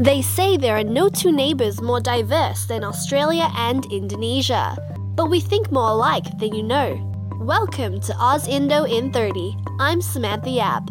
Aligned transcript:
They 0.00 0.22
say 0.22 0.56
there 0.56 0.78
are 0.78 0.82
no 0.82 1.10
two 1.10 1.30
neighbours 1.30 1.82
more 1.82 2.00
diverse 2.00 2.64
than 2.64 2.84
Australia 2.84 3.52
and 3.54 3.84
Indonesia, 3.92 4.74
but 5.14 5.28
we 5.28 5.40
think 5.40 5.70
more 5.70 5.90
alike 5.90 6.24
than 6.38 6.54
you 6.54 6.62
know. 6.62 6.96
Welcome 7.38 8.00
to 8.08 8.16
Oz 8.16 8.48
Indo 8.48 8.84
in 8.84 9.12
30. 9.12 9.54
I'm 9.78 10.00
Samantha 10.00 10.48
Yap. 10.48 10.88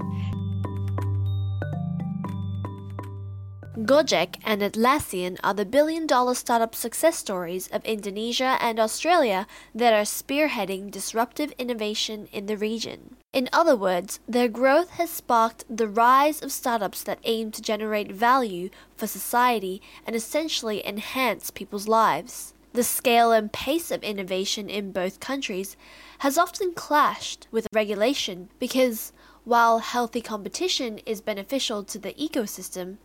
Gojek 3.80 4.36
and 4.46 4.62
Atlassian 4.62 5.40
are 5.44 5.56
the 5.56 5.66
billion 5.66 6.06
dollar 6.06 6.36
startup 6.36 6.76
success 6.76 7.18
stories 7.18 7.68
of 7.70 7.84
Indonesia 7.86 8.60
and 8.62 8.80
Australia 8.80 9.48
that 9.74 9.92
are 9.92 10.06
spearheading 10.06 10.92
disruptive 10.92 11.52
innovation 11.58 12.28
in 12.32 12.46
the 12.46 12.58
region. 12.58 13.19
In 13.32 13.48
other 13.54 13.76
words, 13.76 14.20
their 14.28 14.48
growth 14.48 14.90
has 14.92 15.12
sparked 15.12 15.64
the 15.70 15.88
rise 15.88 16.42
of 16.42 16.52
startups 16.52 17.04
that 17.04 17.20
aim 17.26 17.52
to 17.52 17.62
generate 17.62 18.12
value 18.12 18.72
for 18.98 19.06
society 19.06 19.84
and 20.08 20.16
essentially 20.16 20.86
enhance 20.86 21.52
people's 21.52 21.88
lives. 21.88 22.56
The 22.74 22.84
scale 22.84 23.32
and 23.32 23.54
pace 23.54 23.92
of 23.92 24.04
innovation 24.04 24.68
in 24.68 24.92
both 24.92 25.20
countries 25.20 25.78
has 26.20 26.40
often 26.40 26.74
clashed 26.74 27.48
with 27.52 27.68
regulation 27.72 28.50
because, 28.58 29.14
while 29.44 29.78
healthy 29.78 30.22
competition 30.22 30.98
is 31.06 31.22
beneficial 31.22 31.84
to 31.84 32.00
the 32.00 32.14
ecosystem, 32.14 32.98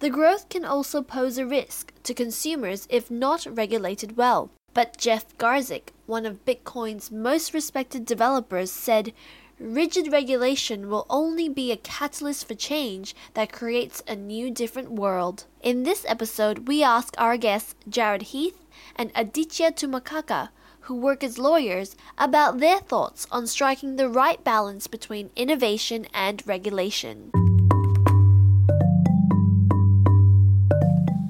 the 0.00 0.10
growth 0.10 0.48
can 0.48 0.64
also 0.64 1.02
pose 1.02 1.38
a 1.38 1.46
risk 1.46 1.92
to 2.02 2.14
consumers 2.14 2.88
if 2.90 3.12
not 3.12 3.46
regulated 3.48 4.16
well. 4.16 4.50
But 4.74 4.98
Jeff 4.98 5.36
Garzik, 5.38 5.90
one 6.06 6.26
of 6.26 6.44
Bitcoin's 6.44 7.10
most 7.10 7.54
respected 7.54 8.04
developers, 8.04 8.70
said 8.70 9.12
rigid 9.60 10.12
regulation 10.12 10.88
will 10.88 11.06
only 11.10 11.48
be 11.48 11.72
a 11.72 11.76
catalyst 11.76 12.46
for 12.46 12.54
change 12.54 13.14
that 13.34 13.52
creates 13.52 14.02
a 14.06 14.14
new, 14.14 14.50
different 14.50 14.92
world. 14.92 15.44
In 15.62 15.82
this 15.82 16.04
episode, 16.08 16.68
we 16.68 16.82
ask 16.82 17.14
our 17.18 17.36
guests 17.36 17.74
Jared 17.88 18.22
Heath 18.22 18.64
and 18.96 19.10
Aditya 19.14 19.72
Tumakaka, 19.72 20.50
who 20.82 20.94
work 20.94 21.24
as 21.24 21.38
lawyers, 21.38 21.96
about 22.16 22.58
their 22.58 22.78
thoughts 22.78 23.26
on 23.30 23.46
striking 23.46 23.96
the 23.96 24.08
right 24.08 24.42
balance 24.44 24.86
between 24.86 25.30
innovation 25.36 26.06
and 26.14 26.46
regulation. 26.46 27.30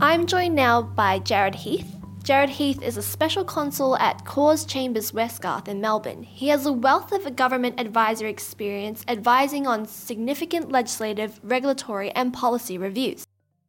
I'm 0.01 0.27
joined 0.27 0.55
now 0.55 0.83
by 0.83 1.19
Jared 1.19 1.57
Heath. 1.57 1.98
Jared 2.23 2.51
Heath 2.51 2.83
is 2.83 2.97
a 2.97 3.03
special 3.03 3.45
consul 3.45 3.97
at 3.97 4.25
Corrs 4.25 4.69
Chambers 4.69 5.13
Westgarth 5.13 5.67
in 5.67 5.81
Melbourne. 5.81 6.23
He 6.23 6.49
has 6.49 6.67
a 6.67 6.73
wealth 6.73 7.11
of 7.13 7.37
government 7.37 7.81
advisory 7.81 8.31
experience 8.31 9.03
advising 9.09 9.67
on 9.67 9.87
significant 9.87 10.71
legislative, 10.71 11.41
regulatory, 11.43 12.11
and 12.11 12.35
policy 12.35 12.77
reviews. 12.77 13.25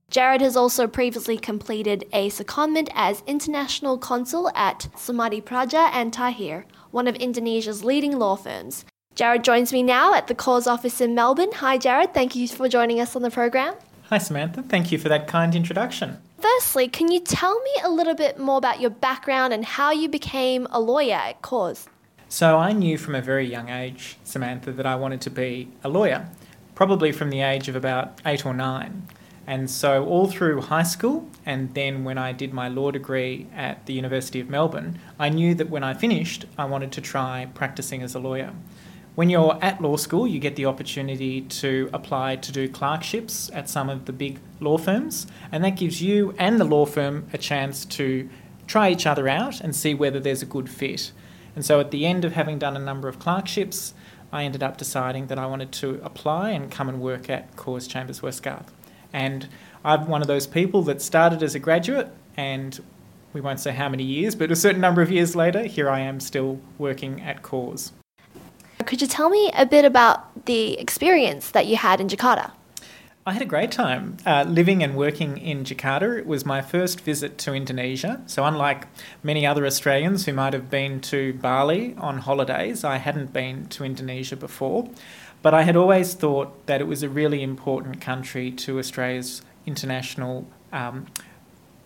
Jared 0.10 0.42
has 0.42 0.58
also 0.58 0.88
previously 0.88 1.38
completed 1.38 2.04
a 2.12 2.30
secondment 2.30 2.90
as 2.96 3.24
international 3.28 3.98
consul 3.98 4.52
at 4.56 4.88
Soemadipradja 4.96 5.92
and 5.94 6.12
Taher, 6.12 6.66
one 6.92 7.08
of 7.08 7.16
Indonesia's 7.16 7.84
leading 7.84 8.18
law 8.18 8.36
firms. 8.36 8.84
Jared 9.16 9.44
joins 9.44 9.72
me 9.72 9.84
now 9.84 10.14
at 10.14 10.28
the 10.28 10.36
Corrs 10.36 10.66
office 10.66 11.00
in 11.00 11.14
Melbourne. 11.14 11.52
Hi, 11.56 11.78
Jared. 11.78 12.14
Thank 12.14 12.36
you 12.36 12.48
for 12.48 12.68
joining 12.68 13.00
us 13.00 13.16
on 13.16 13.22
the 13.22 13.32
program. 13.32 13.76
Hi, 14.10 14.18
Samantha. 14.18 14.64
Thank 14.64 14.92
you 14.92 14.98
for 14.98 15.10
that 15.10 15.28
kind 15.28 15.54
introduction. 15.56 16.18
Firstly, 16.40 16.88
can 16.88 17.12
you 17.12 17.20
tell 17.20 17.60
me 17.60 17.72
a 17.84 17.90
little 17.90 18.14
bit 18.16 18.40
more 18.40 18.58
about 18.58 18.80
your 18.80 18.92
background 18.92 19.52
and 19.52 19.66
how 19.66 19.92
you 19.92 20.08
became 20.08 20.68
a 20.72 20.80
lawyer 20.80 21.16
at 21.16 21.42
Corrs? 21.42 21.88
So, 22.30 22.58
I 22.58 22.72
knew 22.72 22.98
from 22.98 23.16
a 23.16 23.22
very 23.22 23.46
young 23.46 23.70
age, 23.70 24.18
Samantha, 24.24 24.72
that 24.72 24.86
I 24.86 24.96
wanted 24.96 25.20
to 25.22 25.30
be 25.30 25.70
a 25.84 25.90
lawyer, 25.90 26.30
probably 26.76 27.12
from 27.12 27.30
the 27.30 27.42
age 27.42 27.68
of 27.68 27.76
about 27.76 28.22
eight 28.26 28.46
or 28.46 28.54
nine. 28.54 29.08
And 29.48 29.70
so, 29.70 30.06
all 30.06 30.28
through 30.28 30.62
high 30.62 30.84
school, 30.84 31.28
and 31.46 31.74
then 31.74 32.04
when 32.04 32.18
I 32.18 32.32
did 32.32 32.54
my 32.54 32.70
law 32.70 32.92
degree 32.92 33.48
at 33.54 33.86
the 33.86 33.94
University 33.94 34.40
of 34.40 34.50
Melbourne, 34.50 35.00
I 35.18 35.30
knew 35.30 35.56
that 35.56 35.70
when 35.70 35.84
I 35.84 35.94
finished, 35.94 36.46
I 36.58 36.66
wanted 36.66 36.92
to 36.94 37.02
try 37.02 37.48
practicing 37.54 38.02
as 38.02 38.16
a 38.16 38.20
lawyer. 38.20 38.54
When 39.20 39.30
you're 39.30 39.60
at 39.62 39.82
law 39.82 39.98
school, 39.98 40.26
you 40.26 40.40
get 40.40 40.56
the 40.56 40.66
opportunity 40.66 41.42
to 41.42 41.90
apply 41.92 42.38
to 42.38 42.54
do 42.54 42.70
clerkships 42.70 43.52
at 43.54 43.68
some 43.68 43.90
of 43.90 44.06
the 44.06 44.14
big 44.14 44.40
law 44.62 44.78
firms, 44.78 45.28
and 45.52 45.62
that 45.66 45.72
gives 45.72 46.02
you 46.02 46.34
and 46.38 46.58
the 46.58 46.64
law 46.64 46.86
firm 46.86 47.28
a 47.34 47.38
chance 47.38 47.84
to 47.84 48.30
try 48.66 48.90
each 48.90 49.06
other 49.06 49.28
out 49.28 49.60
and 49.60 49.76
see 49.76 49.94
whether 49.94 50.22
there's 50.22 50.42
a 50.42 50.46
good 50.46 50.70
fit. 50.70 51.12
And 51.54 51.66
so 51.66 51.82
at 51.82 51.92
the 51.92 52.06
end 52.06 52.24
of 52.24 52.32
having 52.32 52.60
done 52.60 52.78
a 52.78 52.80
number 52.80 53.10
of 53.10 53.20
clerkships, 53.20 53.94
I 54.32 54.46
ended 54.46 54.64
up 54.64 54.78
deciding 54.78 55.28
that 55.28 55.38
I 55.38 55.48
wanted 55.48 55.74
to 55.74 56.00
apply 56.02 56.52
and 56.52 56.72
come 56.72 56.88
and 56.88 57.02
work 57.02 57.30
at 57.30 57.54
Corrs 57.58 57.90
Chambers 57.90 58.22
Westgarth. 58.22 58.68
And 59.12 59.50
I'm 59.84 60.08
one 60.08 60.22
of 60.22 60.30
those 60.30 60.48
people 60.48 60.82
that 60.84 61.02
started 61.02 61.44
as 61.44 61.56
a 61.56 61.60
graduate 61.60 62.08
and 62.38 62.80
we 63.34 63.42
won't 63.42 63.60
say 63.60 63.74
how 63.74 63.90
many 63.90 64.04
years, 64.04 64.34
but 64.34 64.50
a 64.50 64.56
certain 64.56 64.80
number 64.80 65.02
of 65.02 65.12
years 65.12 65.36
later, 65.36 65.64
here 65.64 65.90
I 65.90 66.00
am 66.00 66.22
still 66.22 66.62
working 66.78 67.22
at 67.22 67.44
Corrs. 67.44 67.92
Could 68.90 69.04
you 69.04 69.08
tell 69.08 69.30
me 69.30 69.52
a 69.56 69.68
bit 69.68 69.86
about 69.86 70.48
the 70.48 70.74
experience 70.80 71.52
that 71.52 71.68
you 71.68 71.76
had 71.76 72.02
in 72.02 72.08
Jakarta? 72.08 72.54
I 73.24 73.34
had 73.34 73.42
a 73.44 73.46
great 73.46 73.72
time 73.72 74.18
uh, 74.26 74.46
living 74.48 74.82
and 74.82 74.96
working 74.96 75.38
in 75.38 75.64
Jakarta. 75.64 76.18
It 76.18 76.26
was 76.26 76.44
my 76.44 76.64
first 76.64 77.02
visit 77.02 77.38
to 77.38 77.54
Indonesia. 77.54 78.20
So, 78.26 78.46
unlike 78.46 78.88
many 79.22 79.46
other 79.46 79.68
Australians 79.68 80.26
who 80.26 80.34
might 80.34 80.54
have 80.54 80.72
been 80.72 81.02
to 81.02 81.34
Bali 81.34 81.94
on 82.00 82.18
holidays, 82.18 82.84
I 82.84 82.98
hadn't 82.98 83.32
been 83.32 83.68
to 83.68 83.84
Indonesia 83.84 84.36
before. 84.36 84.90
But 85.44 85.54
I 85.54 85.62
had 85.62 85.76
always 85.76 86.16
thought 86.16 86.66
that 86.66 86.82
it 86.82 86.88
was 86.88 87.04
a 87.04 87.10
really 87.10 87.44
important 87.44 88.02
country 88.02 88.50
to 88.66 88.80
Australia's 88.80 89.44
international 89.68 90.48
um, 90.74 91.06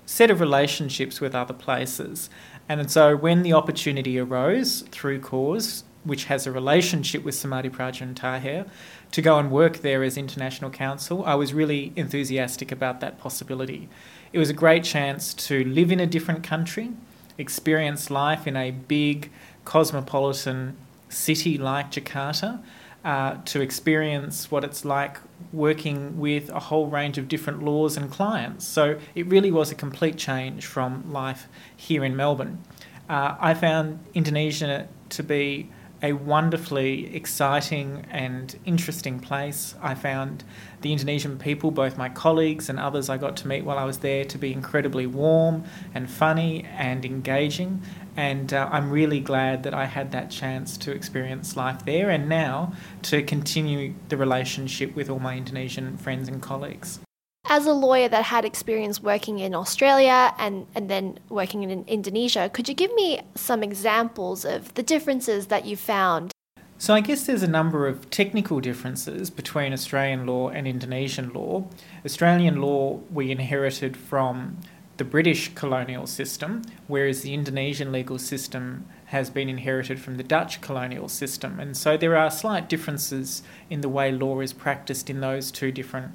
set 0.06 0.32
of 0.32 0.40
relationships 0.40 1.20
with 1.20 1.36
other 1.36 1.54
places. 1.54 2.30
And 2.70 2.90
so, 2.90 3.18
when 3.18 3.44
the 3.44 3.52
opportunity 3.52 4.18
arose 4.18 4.84
through 4.84 5.20
Corrs 5.20 5.84
which 6.04 6.26
has 6.26 6.46
a 6.46 6.52
relationship 6.52 7.24
with 7.24 7.36
Soemadipradja 7.36 8.02
and 8.02 8.16
Taher, 8.16 8.68
to 9.12 9.22
go 9.22 9.38
and 9.38 9.52
work 9.52 9.78
there 9.78 10.04
as 10.04 10.18
international 10.18 10.72
counsel, 10.72 11.24
I 11.26 11.36
was 11.36 11.54
really 11.54 11.94
enthusiastic 11.96 12.72
about 12.72 13.00
that 13.00 13.20
possibility. 13.20 13.90
It 14.32 14.40
was 14.40 14.50
a 14.50 14.54
great 14.54 14.84
chance 14.84 15.34
to 15.48 15.64
live 15.64 15.92
in 15.92 16.00
a 16.00 16.08
different 16.08 16.44
country, 16.44 16.92
experience 17.38 18.10
life 18.10 18.48
in 18.48 18.56
a 18.58 18.72
big 18.72 19.32
cosmopolitan 19.66 20.76
city 21.10 21.58
like 21.58 21.92
Jakarta, 21.92 22.62
uh, 23.06 23.36
to 23.46 23.62
experience 23.62 24.50
what 24.50 24.64
it's 24.64 24.86
like 24.86 25.18
working 25.52 26.18
with 26.20 26.50
a 26.50 26.60
whole 26.60 26.88
range 26.88 27.18
of 27.18 27.28
different 27.28 27.62
laws 27.62 27.98
and 27.98 28.10
clients. 28.10 28.66
So 28.66 28.98
it 29.14 29.28
really 29.28 29.52
was 29.52 29.72
a 29.72 29.76
complete 29.76 30.18
change 30.18 30.66
from 30.66 31.12
life 31.12 31.48
here 31.76 32.04
in 32.04 32.16
Melbourne. 32.16 32.64
Uh, 33.10 33.36
I 33.40 33.54
found 33.54 34.00
Indonesia 34.14 34.88
to 35.10 35.24
be 35.24 35.70
a 36.04 36.12
wonderfully 36.12 37.16
exciting 37.16 38.06
and 38.12 38.60
interesting 38.66 39.22
place. 39.22 39.74
I 39.82 39.96
found 39.96 40.44
the 40.82 40.92
Indonesian 40.92 41.40
people, 41.40 41.72
both 41.72 41.98
my 41.98 42.10
colleagues 42.10 42.68
and 42.68 42.78
others 42.78 43.08
I 43.10 43.18
got 43.18 43.38
to 43.38 43.48
meet 43.48 43.64
while 43.64 43.78
I 43.78 43.86
was 43.86 44.00
there, 44.00 44.26
to 44.26 44.38
be 44.38 44.52
incredibly 44.52 45.08
warm 45.08 45.64
and 45.94 46.10
funny 46.10 46.66
and 46.78 47.06
engaging. 47.06 47.82
And 48.18 48.54
uh, 48.54 48.68
I'm 48.70 48.92
really 48.92 49.22
glad 49.22 49.64
that 49.64 49.74
I 49.74 49.86
had 49.86 50.12
that 50.12 50.30
chance 50.30 50.78
to 50.80 50.92
experience 50.92 51.56
life 51.56 51.86
there 51.86 52.10
and 52.10 52.28
now 52.28 52.74
to 53.04 53.24
continue 53.24 53.94
the 54.10 54.18
relationship 54.18 54.96
with 54.96 55.10
all 55.10 55.20
my 55.20 55.38
Indonesian 55.38 55.96
friends 55.98 56.28
and 56.28 56.42
colleagues. 56.42 57.00
As 57.46 57.66
a 57.66 57.74
lawyer 57.74 58.08
that 58.08 58.24
had 58.24 58.46
experience 58.46 59.04
working 59.04 59.40
in 59.40 59.54
Australia 59.54 60.34
and, 60.40 60.66
and 60.74 60.90
then 60.90 61.20
working 61.30 61.64
in 61.64 61.84
Indonesia, 61.88 62.50
could 62.52 62.70
you 62.70 62.74
give 62.74 62.94
me 62.96 63.20
some 63.36 63.62
examples 63.62 64.46
of 64.46 64.74
the 64.76 64.82
differences 64.82 65.48
that 65.48 65.66
you 65.66 65.76
found? 65.76 66.32
So, 66.78 66.94
I 66.94 67.02
guess 67.02 67.26
there's 67.26 67.44
a 67.44 67.48
number 67.48 67.88
of 67.88 68.10
technical 68.10 68.60
differences 68.60 69.30
between 69.30 69.72
Australian 69.72 70.26
law 70.26 70.50
and 70.50 70.68
Indonesian 70.68 71.32
law. 71.32 71.68
Australian 72.06 72.62
law 72.62 73.02
we 73.12 73.30
inherited 73.30 73.96
from 73.96 74.58
the 74.98 75.04
British 75.04 75.54
colonial 75.54 76.08
system, 76.08 76.62
whereas 76.88 77.22
the 77.22 77.34
Indonesian 77.34 77.92
legal 77.92 78.20
system 78.20 78.86
has 79.06 79.30
been 79.30 79.50
inherited 79.50 80.00
from 80.00 80.18
the 80.18 80.24
Dutch 80.24 80.62
colonial 80.62 81.10
system. 81.10 81.60
And 81.60 81.76
so 81.76 81.98
there 81.98 82.16
are 82.16 82.32
slight 82.32 82.70
differences 82.70 83.44
in 83.70 83.82
the 83.82 83.90
way 83.90 84.12
law 84.12 84.40
is 84.40 84.54
practiced 84.54 85.10
in 85.10 85.22
those 85.22 85.52
two 85.52 85.72
different 85.72 86.14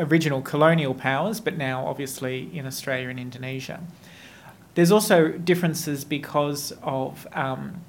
original 0.00 0.42
colonial 0.42 0.94
powers, 0.94 1.40
but 1.40 1.56
now 1.56 1.86
obviously 1.86 2.50
in 2.56 2.66
Australia 2.66 3.08
and 3.08 3.20
Indonesia. 3.20 3.80
There's 4.74 4.90
also 4.90 5.28
differences 5.28 6.04
because 6.04 6.72
of 6.82 7.26
um, 7.32 7.84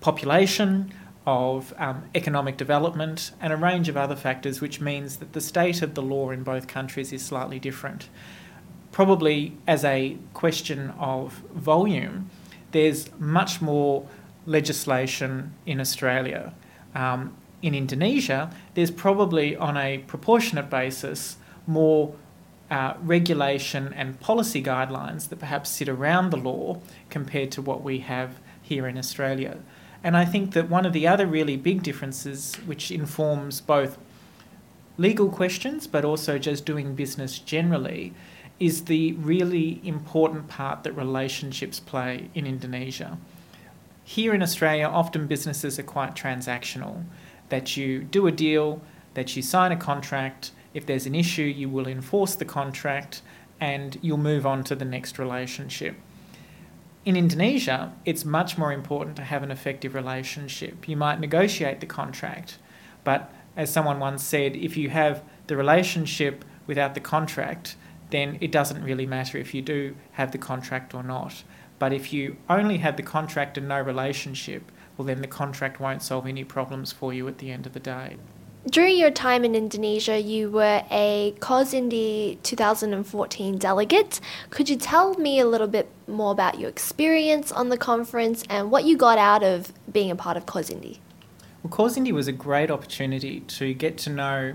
population, 0.00 0.92
of 1.26 1.72
um, 1.78 2.04
economic 2.14 2.56
development, 2.56 3.32
and 3.40 3.52
a 3.52 3.56
range 3.56 3.88
of 3.88 3.96
other 3.96 4.16
factors, 4.16 4.60
which 4.60 4.80
means 4.80 5.16
that 5.16 5.32
the 5.32 5.40
state 5.40 5.82
of 5.82 5.94
the 5.94 6.02
law 6.02 6.30
in 6.30 6.42
both 6.42 6.66
countries 6.66 7.12
is 7.12 7.24
slightly 7.24 7.58
different. 7.58 8.08
Probably 8.92 9.56
as 9.66 9.84
a 9.84 10.16
question 10.32 10.90
of 10.98 11.32
volume, 11.54 12.30
there's 12.72 13.10
much 13.18 13.60
more 13.60 14.06
legislation 14.46 15.54
in 15.66 15.80
Australia. 15.80 16.54
Um, 16.94 17.36
in 17.62 17.74
Indonesia, 17.74 18.50
there's 18.74 18.90
probably 18.90 19.56
on 19.56 19.76
a 19.76 19.98
proportionate 19.98 20.70
basis 20.70 21.36
more 21.66 22.14
uh, 22.70 22.94
regulation 23.02 23.92
and 23.94 24.18
policy 24.20 24.62
guidelines 24.62 25.28
that 25.28 25.38
perhaps 25.38 25.70
sit 25.70 25.88
around 25.88 26.30
the 26.30 26.36
law 26.36 26.80
compared 27.10 27.50
to 27.52 27.62
what 27.62 27.82
we 27.82 27.98
have 28.00 28.38
here 28.62 28.86
in 28.86 28.98
Australia. 28.98 29.58
And 30.02 30.16
I 30.16 30.24
think 30.24 30.52
that 30.52 30.68
one 30.68 30.86
of 30.86 30.92
the 30.92 31.06
other 31.06 31.26
really 31.26 31.56
big 31.56 31.82
differences, 31.82 32.54
which 32.66 32.90
informs 32.90 33.60
both 33.60 33.98
legal 34.98 35.28
questions 35.28 35.86
but 35.86 36.04
also 36.04 36.38
just 36.38 36.64
doing 36.64 36.94
business 36.94 37.38
generally, 37.38 38.14
is 38.58 38.84
the 38.84 39.12
really 39.12 39.80
important 39.84 40.48
part 40.48 40.82
that 40.82 40.92
relationships 40.92 41.78
play 41.78 42.30
in 42.34 42.46
Indonesia. 42.46 43.18
Here 44.02 44.32
in 44.32 44.42
Australia, 44.42 44.86
often 44.86 45.26
businesses 45.26 45.78
are 45.78 45.82
quite 45.82 46.14
transactional, 46.14 47.04
that 47.48 47.76
you 47.76 48.02
do 48.02 48.26
a 48.26 48.32
deal, 48.32 48.82
that 49.14 49.36
you 49.36 49.42
sign 49.42 49.72
a 49.72 49.76
contract, 49.76 50.52
if 50.74 50.84
there's 50.84 51.06
an 51.06 51.14
issue, 51.14 51.42
you 51.42 51.68
will 51.68 51.88
enforce 51.88 52.34
the 52.34 52.44
contract 52.44 53.22
and 53.60 53.98
you'll 54.02 54.18
move 54.18 54.44
on 54.44 54.62
to 54.64 54.74
the 54.74 54.84
next 54.84 55.18
relationship. 55.18 55.96
In 57.06 57.16
Indonesia, 57.16 57.94
it's 58.04 58.24
much 58.24 58.58
more 58.58 58.72
important 58.72 59.16
to 59.16 59.22
have 59.22 59.42
an 59.42 59.50
effective 59.50 59.94
relationship. 59.94 60.88
You 60.88 60.96
might 60.96 61.20
negotiate 61.20 61.80
the 61.80 61.86
contract, 61.86 62.58
but 63.04 63.32
as 63.56 63.72
someone 63.72 64.00
once 64.00 64.22
said, 64.22 64.56
if 64.56 64.76
you 64.76 64.90
have 64.90 65.22
the 65.46 65.56
relationship 65.56 66.44
without 66.66 66.94
the 66.94 67.00
contract, 67.00 67.76
then 68.10 68.36
it 68.40 68.52
doesn't 68.52 68.82
really 68.82 69.06
matter 69.06 69.38
if 69.38 69.54
you 69.54 69.62
do 69.62 69.96
have 70.12 70.32
the 70.32 70.38
contract 70.38 70.94
or 70.94 71.02
not. 71.02 71.42
But 71.78 71.92
if 71.92 72.12
you 72.12 72.36
only 72.50 72.78
have 72.78 72.96
the 72.96 73.02
contract 73.02 73.56
and 73.56 73.68
no 73.68 73.80
relationship, 73.80 74.70
well, 74.96 75.06
then 75.06 75.20
the 75.20 75.26
contract 75.26 75.80
won't 75.80 76.02
solve 76.02 76.26
any 76.26 76.44
problems 76.44 76.92
for 76.92 77.12
you 77.12 77.26
at 77.28 77.38
the 77.38 77.50
end 77.50 77.66
of 77.66 77.72
the 77.72 77.80
day. 77.80 78.16
During 78.68 78.96
your 78.96 79.12
time 79.12 79.44
in 79.44 79.54
Indonesia, 79.54 80.20
you 80.20 80.50
were 80.50 80.82
a 80.90 81.34
CAUSINDY 81.38 82.40
2014 82.42 83.58
delegate. 83.58 84.20
Could 84.50 84.68
you 84.68 84.76
tell 84.76 85.14
me 85.14 85.38
a 85.38 85.46
little 85.46 85.68
bit 85.68 85.88
more 86.08 86.32
about 86.32 86.58
your 86.58 86.68
experience 86.68 87.52
on 87.52 87.68
the 87.68 87.78
conference 87.78 88.42
and 88.50 88.72
what 88.72 88.84
you 88.84 88.96
got 88.96 89.18
out 89.18 89.44
of 89.44 89.72
being 89.92 90.10
a 90.10 90.16
part 90.16 90.36
of 90.36 90.46
CAUSINDY? 90.46 90.98
Well, 91.62 91.72
CAUSINDY 91.72 92.10
was 92.10 92.26
a 92.26 92.32
great 92.32 92.68
opportunity 92.70 93.40
to 93.40 93.72
get 93.72 93.98
to 93.98 94.10
know 94.10 94.54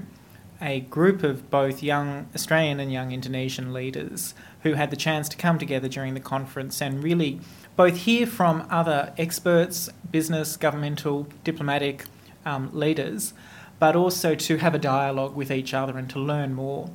a 0.61 0.81
group 0.81 1.23
of 1.23 1.49
both 1.49 1.81
young 1.81 2.27
Australian 2.35 2.81
and 2.81 2.91
young 2.91 3.13
Indonesian 3.13 3.71
leaders 3.71 4.33
who 4.63 4.73
had 4.73 4.91
the 4.91 4.97
chance 4.97 5.27
to 5.29 5.37
come 5.37 5.57
together 5.57 5.87
during 5.87 6.13
the 6.13 6.19
conference 6.19 6.81
and 6.81 7.01
really 7.01 7.39
both 7.75 7.97
hear 7.97 8.27
from 8.27 8.67
other 8.69 9.13
experts, 9.17 9.89
business, 10.11 10.57
governmental, 10.57 11.27
diplomatic 11.43 12.05
um, 12.45 12.69
leaders, 12.73 13.33
but 13.79 13.95
also 13.95 14.35
to 14.35 14.57
have 14.57 14.75
a 14.75 14.79
dialogue 14.79 15.35
with 15.35 15.51
each 15.51 15.73
other 15.73 15.97
and 15.97 16.09
to 16.09 16.19
learn 16.19 16.53
more. 16.53 16.89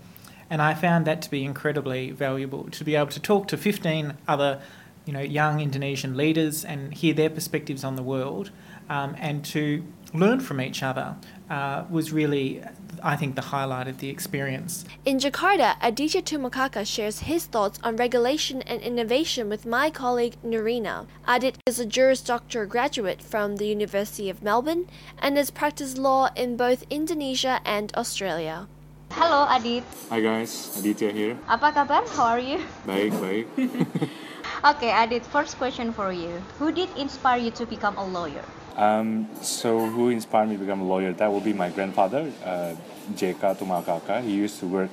And 0.49 0.62
I 0.62 0.75
found 0.75 1.06
that 1.06 1.23
to 1.23 1.31
be 1.31 1.44
incredibly 1.44 2.11
valuable 2.11 2.69
to 2.70 2.84
be 2.84 2.94
able 2.94 3.08
to 3.08 3.20
talk 3.20 3.49
to 3.49 3.56
15 3.56 4.14
other 4.28 4.61
you 5.06 5.12
know, 5.12 5.20
young 5.20 5.61
Indonesian 5.61 6.17
leaders 6.17 6.64
and 6.64 6.93
hear 6.93 7.14
their 7.14 7.31
perspectives 7.31 7.85
on 7.85 7.97
the 7.97 8.03
world 8.03 8.50
um, 8.91 9.17
and 9.19 9.44
to 9.47 9.85
learn 10.12 10.41
from 10.41 10.61
each 10.61 10.82
other 10.82 11.17
uh, 11.49 11.85
was 11.88 12.12
really, 12.12 12.62
I 13.03 13.17
think, 13.17 13.37
the 13.37 13.43
highlight 13.43 13.87
of 13.87 13.99
the 13.99 14.08
experience. 14.08 14.85
In 15.05 15.19
Jakarta, 15.19 15.76
Aditya 15.81 16.23
Tumakaka 16.23 16.87
shares 16.87 17.20
his 17.20 17.47
thoughts 17.47 17.79
on 17.85 17.97
regulation 17.97 18.62
and 18.62 18.81
innovation 18.82 19.49
with 19.49 19.64
my 19.64 19.91
colleague 19.91 20.37
Narina. 20.44 21.06
Adit 21.26 21.58
is 21.67 21.79
a 21.79 21.87
Juris 21.87 22.20
Doctor 22.20 22.67
graduate 22.67 23.23
from 23.23 23.56
the 23.56 23.67
University 23.67 24.29
of 24.29 24.43
Melbourne 24.43 24.88
and 25.19 25.37
has 25.37 25.50
practiced 25.50 25.99
law 25.99 26.31
in 26.35 26.56
both 26.56 26.85
Indonesia 26.91 27.61
and 27.64 27.93
Australia. 27.97 28.67
Hello, 29.12 29.47
Adit. 29.49 29.85
Hi 30.11 30.20
guys, 30.20 30.76
Aditya 30.79 31.12
here. 31.12 31.38
Apa 31.49 31.70
kabar? 31.73 32.03
How 32.11 32.35
are 32.35 32.43
you? 32.43 32.58
Baik, 32.85 33.14
baik. 33.23 33.47
okay, 34.70 34.90
Adit, 34.90 35.24
first 35.26 35.56
question 35.58 35.92
for 35.92 36.12
you. 36.12 36.42
Who 36.58 36.72
did 36.72 36.88
inspire 36.96 37.38
you 37.38 37.50
to 37.52 37.66
become 37.66 37.96
a 37.96 38.04
lawyer? 38.04 38.44
Um, 38.76 39.28
so 39.40 39.86
who 39.86 40.10
inspired 40.10 40.48
me 40.48 40.56
to 40.56 40.60
become 40.60 40.80
a 40.80 40.84
lawyer? 40.84 41.12
That 41.12 41.32
will 41.32 41.40
be 41.40 41.52
my 41.52 41.70
grandfather, 41.70 42.30
uh, 42.44 42.74
J.K. 43.14 43.54
Tumakaka. 43.54 44.22
He 44.22 44.34
used 44.34 44.58
to 44.60 44.66
work 44.66 44.90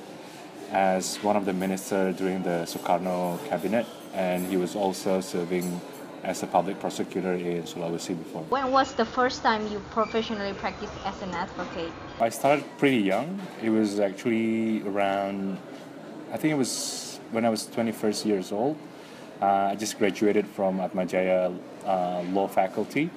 as 0.70 1.16
one 1.16 1.36
of 1.36 1.44
the 1.44 1.52
ministers 1.52 2.16
during 2.16 2.42
the 2.42 2.64
Sukarno 2.66 3.38
cabinet, 3.48 3.86
and 4.14 4.46
he 4.46 4.56
was 4.56 4.74
also 4.74 5.20
serving 5.20 5.80
as 6.22 6.42
a 6.42 6.46
public 6.46 6.80
prosecutor 6.80 7.34
in 7.34 7.64
Sulawesi 7.64 8.16
before. 8.16 8.42
When 8.48 8.72
was 8.72 8.94
the 8.94 9.04
first 9.04 9.42
time 9.42 9.66
you 9.68 9.80
professionally 9.90 10.54
practiced 10.54 10.94
as 11.04 11.20
an 11.20 11.30
advocate? 11.30 11.92
I 12.18 12.30
started 12.30 12.64
pretty 12.78 12.98
young. 12.98 13.40
It 13.62 13.68
was 13.68 14.00
actually 14.00 14.82
around, 14.82 15.58
I 16.32 16.38
think 16.38 16.52
it 16.52 16.56
was 16.56 17.20
when 17.30 17.44
I 17.44 17.50
was 17.50 17.66
21st 17.66 18.24
years 18.24 18.52
old. 18.52 18.78
Uh, 19.44 19.72
I 19.72 19.74
just 19.76 19.98
graduated 19.98 20.46
from 20.46 20.78
Atmajaya 20.78 21.52
uh, 21.84 22.22
Law 22.32 22.48
Faculty 22.48 23.10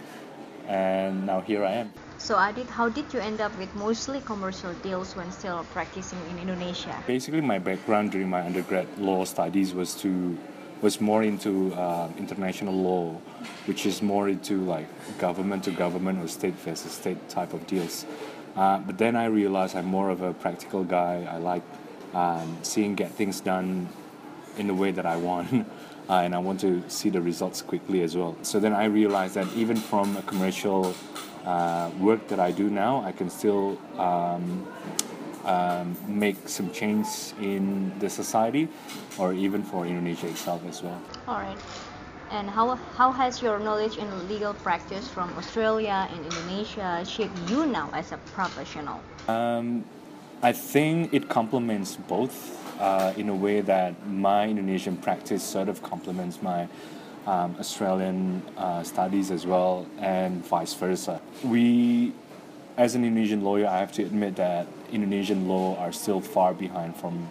and 0.67 1.25
now 1.25 1.39
here 1.39 1.63
I 1.63 1.71
am. 1.71 1.93
So 2.17 2.35
Adit, 2.35 2.67
how 2.67 2.89
did 2.89 3.13
you 3.13 3.21
end 3.21 3.39
up 3.39 3.57
with 3.57 3.73
mostly 3.75 4.19
commercial 4.19 4.73
deals 4.83 5.15
when 5.15 5.31
still 5.31 5.63
practicing 5.71 6.19
in 6.29 6.37
Indonesia? 6.39 6.93
Basically, 7.07 7.39
my 7.39 7.59
background 7.59 8.11
during 8.11 8.29
my 8.29 8.43
undergrad 8.43 8.87
law 8.99 9.23
studies 9.23 9.73
was 9.73 9.95
to 10.03 10.37
was 10.81 10.99
more 10.99 11.23
into 11.23 11.73
uh, 11.75 12.11
international 12.19 12.75
law, 12.75 13.15
which 13.65 13.85
is 13.85 14.01
more 14.01 14.27
into 14.27 14.59
like 14.67 14.89
government 15.17 15.63
to 15.63 15.71
government 15.71 16.19
or 16.19 16.27
state 16.27 16.55
versus 16.55 16.91
state 16.91 17.29
type 17.29 17.53
of 17.53 17.65
deals. 17.67 18.05
Uh, 18.57 18.79
but 18.79 18.97
then 18.97 19.15
I 19.15 19.31
realized 19.31 19.77
I'm 19.77 19.87
more 19.87 20.09
of 20.09 20.21
a 20.21 20.33
practical 20.33 20.83
guy. 20.83 21.23
I 21.23 21.37
like 21.37 21.63
um, 22.13 22.57
seeing 22.63 22.95
get 22.95 23.11
things 23.11 23.39
done 23.39 23.87
in 24.57 24.67
the 24.67 24.73
way 24.73 24.91
that 24.91 25.05
I 25.05 25.15
want. 25.15 25.65
uh, 26.09 26.21
and 26.23 26.33
I 26.33 26.39
want 26.39 26.59
to 26.61 26.83
see 26.89 27.09
the 27.09 27.21
results 27.21 27.61
quickly 27.61 28.01
as 28.01 28.15
well. 28.15 28.35
So 28.41 28.59
then 28.59 28.73
I 28.73 28.85
realized 28.85 29.35
that 29.35 29.47
even 29.55 29.75
from 29.75 30.15
a 30.17 30.21
commercial 30.21 30.95
uh, 31.45 31.89
work 31.99 32.27
that 32.27 32.39
I 32.39 32.51
do 32.51 32.69
now, 32.69 33.03
I 33.03 33.11
can 33.11 33.29
still 33.29 33.77
um, 33.97 34.67
um, 35.45 35.95
make 36.07 36.47
some 36.47 36.71
change 36.71 37.07
in 37.41 37.97
the 37.99 38.09
society 38.09 38.67
or 39.17 39.33
even 39.33 39.63
for 39.63 39.85
Indonesia 39.85 40.27
itself 40.27 40.61
as 40.67 40.83
well. 40.83 41.01
All 41.27 41.39
right. 41.39 41.57
And 42.29 42.49
how, 42.49 42.75
how 42.95 43.11
has 43.11 43.41
your 43.41 43.57
knowledge 43.59 43.97
in 43.97 44.27
legal 44.27 44.53
practice 44.53 45.07
from 45.07 45.33
Australia 45.37 46.09
and 46.11 46.25
Indonesia 46.25 47.03
shaped 47.07 47.37
you 47.49 47.65
now 47.65 47.89
as 47.93 48.11
a 48.11 48.17
professional? 48.35 48.99
Um, 49.29 49.85
I 50.43 50.51
think 50.51 51.13
it 51.13 51.29
complements 51.29 51.95
both 51.95 52.35
uh, 52.79 53.13
in 53.17 53.29
a 53.29 53.35
way 53.35 53.61
that 53.61 54.07
my 54.07 54.47
Indonesian 54.47 54.97
practice 54.97 55.43
sort 55.43 55.69
of 55.69 55.81
complements 55.81 56.41
my 56.41 56.67
um, 57.25 57.55
Australian 57.59 58.41
uh, 58.57 58.83
studies 58.83 59.31
as 59.31 59.45
well, 59.45 59.85
and 59.99 60.45
vice 60.45 60.73
versa. 60.73 61.21
We, 61.43 62.13
as 62.77 62.95
an 62.95 63.03
Indonesian 63.03 63.43
lawyer, 63.43 63.67
I 63.67 63.79
have 63.79 63.91
to 63.93 64.03
admit 64.03 64.37
that 64.37 64.67
Indonesian 64.91 65.47
law 65.47 65.77
are 65.77 65.91
still 65.91 66.21
far 66.21 66.53
behind 66.53 66.95
from 66.95 67.29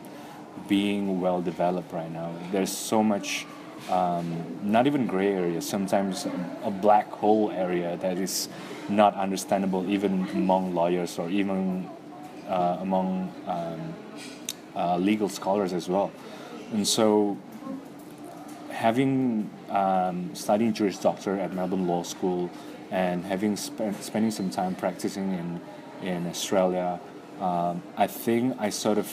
being 0.69 1.21
well 1.21 1.41
developed 1.41 1.93
right 1.93 2.11
now. 2.11 2.35
There's 2.53 2.77
so 2.77 3.03
much, 3.03 3.47
um, 3.91 4.61
not 4.63 4.87
even 4.87 5.07
gray 5.07 5.33
area, 5.33 5.63
sometimes 5.63 6.27
a 6.63 6.71
black 6.71 7.11
hole 7.11 7.51
area 7.51 7.97
that 7.99 8.19
is 8.19 8.49
not 8.89 9.15
understandable 9.15 9.89
even 9.89 10.29
among 10.35 10.75
lawyers 10.75 11.19
or 11.19 11.31
even 11.31 11.89
uh, 12.49 12.79
among 12.81 13.33
um, 13.47 13.95
uh, 14.77 14.97
legal 14.99 15.29
scholars 15.29 15.73
as 15.73 15.89
well. 15.89 16.13
And 16.73 16.87
so, 16.87 17.37
having 18.71 19.51
um, 19.71 20.35
studying 20.35 20.73
Juris 20.73 20.99
Doctor 20.99 21.39
at 21.39 21.53
Melbourne 21.55 21.87
Law 21.87 22.03
School 22.03 22.51
and 22.91 23.25
having 23.25 23.57
spent 23.57 24.03
spending 24.03 24.31
some 24.31 24.51
time 24.51 24.75
practicing 24.75 25.33
in 25.33 25.61
in 26.03 26.27
Australia, 26.27 27.01
um, 27.41 27.83
I 27.97 28.07
think 28.07 28.57
I 28.59 28.71
sort 28.71 28.99
of 28.99 29.09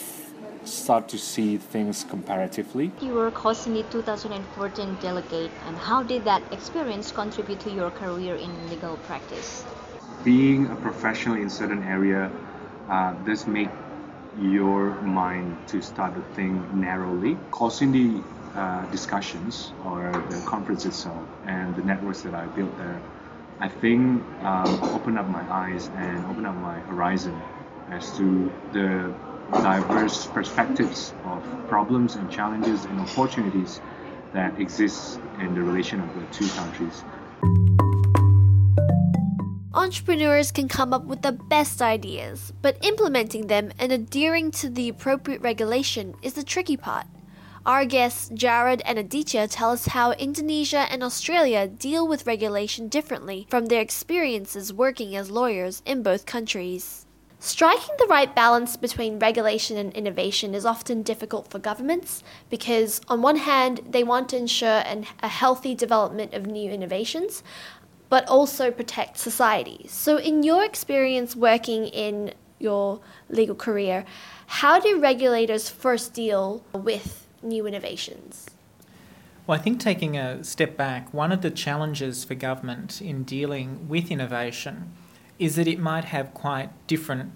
start 0.66 1.08
to 1.10 1.18
see 1.18 1.58
things 1.58 2.06
comparatively. 2.10 2.92
You 3.02 3.14
were 3.14 3.32
CAUSINDY 3.32 3.86
2014 3.92 4.98
delegate, 5.02 5.52
and 5.68 5.78
how 5.78 6.04
did 6.04 6.24
that 6.26 6.42
experience 6.52 7.12
contribute 7.12 7.60
to 7.62 7.72
your 7.72 7.92
career 7.92 8.36
in 8.36 8.70
legal 8.70 8.98
practice? 9.08 9.64
Being 10.24 10.68
a 10.68 10.76
professional 10.76 11.36
in 11.36 11.50
certain 11.50 11.84
area 11.84 12.32
uh, 12.90 13.14
does 13.26 13.46
make 13.48 13.70
your 14.40 15.02
mind 15.02 15.58
to 15.68 15.82
start 15.82 16.16
to 16.16 16.22
think 16.36 16.74
narrowly. 16.74 17.38
CAUSINDY 17.52 18.24
uh, 18.56 18.86
discussions 18.92 19.74
or 19.86 20.12
the 20.30 20.42
conference 20.46 20.86
itself 20.86 21.28
and 21.46 21.76
the 21.76 21.82
networks 21.82 22.22
that 22.22 22.34
I 22.34 22.46
built 22.48 22.76
there, 22.78 23.02
I 23.60 23.70
think 23.70 24.22
um, 24.44 24.84
opened 24.96 25.18
up 25.18 25.28
my 25.28 25.44
eyes 25.52 25.90
and 25.96 26.26
opened 26.26 26.48
up 26.48 26.56
my 26.56 26.80
horizon 26.80 27.40
as 27.92 28.16
to 28.18 28.52
the 28.72 29.14
diverse 29.52 30.26
perspectives 30.28 31.14
of 31.24 31.44
problems 31.68 32.16
and 32.16 32.30
challenges 32.32 32.86
and 32.86 33.00
opportunities 33.00 33.80
that 34.34 34.60
exist 34.60 35.20
in 35.40 35.54
the 35.54 35.62
relation 35.62 36.00
of 36.00 36.14
the 36.16 36.26
two 36.38 36.48
countries. 36.50 37.04
Entrepreneurs 39.84 40.50
can 40.50 40.70
come 40.70 40.94
up 40.94 41.04
with 41.04 41.24
the 41.24 41.34
best 41.34 41.82
ideas, 41.82 42.54
but 42.62 42.78
implementing 42.82 43.48
them 43.48 43.70
and 43.78 43.92
adhering 43.92 44.50
to 44.50 44.70
the 44.70 44.88
appropriate 44.88 45.42
regulation 45.42 46.16
is 46.22 46.36
the 46.36 46.44
tricky 46.44 46.78
part. 46.78 47.06
Our 47.66 47.84
guests, 47.84 48.30
Jared 48.34 48.82
and 48.86 48.98
Aditya, 48.98 49.50
tell 49.50 49.72
us 49.72 49.88
how 49.88 50.14
Indonesia 50.14 50.88
and 50.90 51.04
Australia 51.04 51.68
deal 51.68 52.08
with 52.08 52.26
regulation 52.26 52.88
differently 52.88 53.46
from 53.50 53.66
their 53.66 53.82
experiences 53.82 54.72
working 54.72 55.18
as 55.18 55.30
lawyers 55.30 55.82
in 55.86 56.02
both 56.02 56.26
countries. 56.26 57.06
Striking 57.46 57.94
the 58.00 58.08
right 58.08 58.34
balance 58.34 58.78
between 58.78 59.20
regulation 59.20 59.76
and 59.76 59.92
innovation 59.92 60.56
is 60.56 60.66
often 60.66 61.04
difficult 61.04 61.50
for 61.50 61.60
governments 61.60 62.24
because, 62.50 63.02
on 63.10 63.22
one 63.22 63.36
hand, 63.36 63.82
they 63.90 64.02
want 64.02 64.30
to 64.30 64.38
ensure 64.38 64.82
an, 64.86 65.06
a 65.22 65.28
healthy 65.28 65.76
development 65.76 66.34
of 66.34 66.46
new 66.46 66.72
innovations, 66.72 67.44
but 68.14 68.28
also 68.28 68.70
protect 68.70 69.18
society. 69.18 69.88
So, 69.90 70.18
in 70.18 70.44
your 70.44 70.64
experience 70.64 71.36
working 71.36 71.88
in 71.88 72.36
your 72.60 73.00
legal 73.28 73.56
career, 73.56 74.06
how 74.62 74.80
do 74.80 75.00
regulators 75.00 75.68
first 75.68 76.14
deal 76.14 76.64
with 76.74 77.26
new 77.42 77.66
innovations? 77.66 78.52
Well, 79.48 79.60
I 79.60 79.64
think 79.64 79.80
taking 79.80 80.16
a 80.16 80.44
step 80.44 80.78
back, 80.78 81.12
one 81.12 81.32
of 81.32 81.42
the 81.42 81.50
challenges 81.50 82.24
for 82.24 82.36
government 82.36 83.02
in 83.02 83.24
dealing 83.24 83.90
with 83.90 84.12
innovation 84.12 84.92
is 85.40 85.56
that 85.56 85.68
it 85.68 85.80
might 85.80 86.06
have 86.06 86.36
quite 86.36 86.70
different 86.86 87.32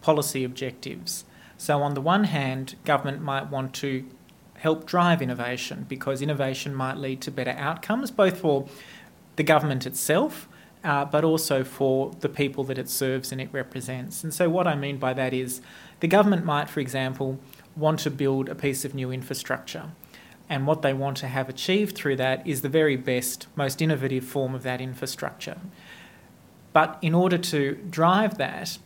policy 0.00 0.42
objectives. 0.42 1.26
So, 1.58 1.82
on 1.82 1.92
the 1.92 2.00
one 2.00 2.24
hand, 2.24 2.76
government 2.86 3.20
might 3.20 3.50
want 3.50 3.74
to 3.74 4.06
help 4.56 4.86
drive 4.86 5.20
innovation 5.20 5.84
because 5.86 6.22
innovation 6.22 6.74
might 6.74 6.96
lead 6.96 7.20
to 7.20 7.30
better 7.30 7.54
outcomes, 7.58 8.10
both 8.10 8.40
for 8.40 8.66
the 9.36 9.42
government 9.42 9.86
itself, 9.86 10.48
uh, 10.82 11.04
but 11.04 11.24
also 11.24 11.64
for 11.64 12.12
the 12.20 12.28
people 12.28 12.64
that 12.64 12.78
it 12.78 12.88
serves 12.88 13.32
and 13.32 13.40
it 13.40 13.48
represents. 13.52 14.22
And 14.22 14.32
so, 14.32 14.48
what 14.48 14.66
I 14.66 14.74
mean 14.74 14.98
by 14.98 15.14
that 15.14 15.32
is 15.32 15.60
the 16.00 16.08
government 16.08 16.44
might, 16.44 16.68
for 16.68 16.80
example, 16.80 17.38
want 17.76 18.00
to 18.00 18.10
build 18.10 18.48
a 18.48 18.54
piece 18.54 18.84
of 18.84 18.94
new 18.94 19.10
infrastructure. 19.10 19.90
And 20.48 20.66
what 20.66 20.82
they 20.82 20.92
want 20.92 21.16
to 21.18 21.28
have 21.28 21.48
achieved 21.48 21.96
through 21.96 22.16
that 22.16 22.46
is 22.46 22.60
the 22.60 22.68
very 22.68 22.96
best, 22.96 23.46
most 23.56 23.80
innovative 23.80 24.24
form 24.24 24.54
of 24.54 24.62
that 24.62 24.80
infrastructure. 24.80 25.56
But 26.74 26.98
in 27.00 27.14
order 27.14 27.38
to 27.38 27.74
drive 27.88 28.36
that, 28.38 28.78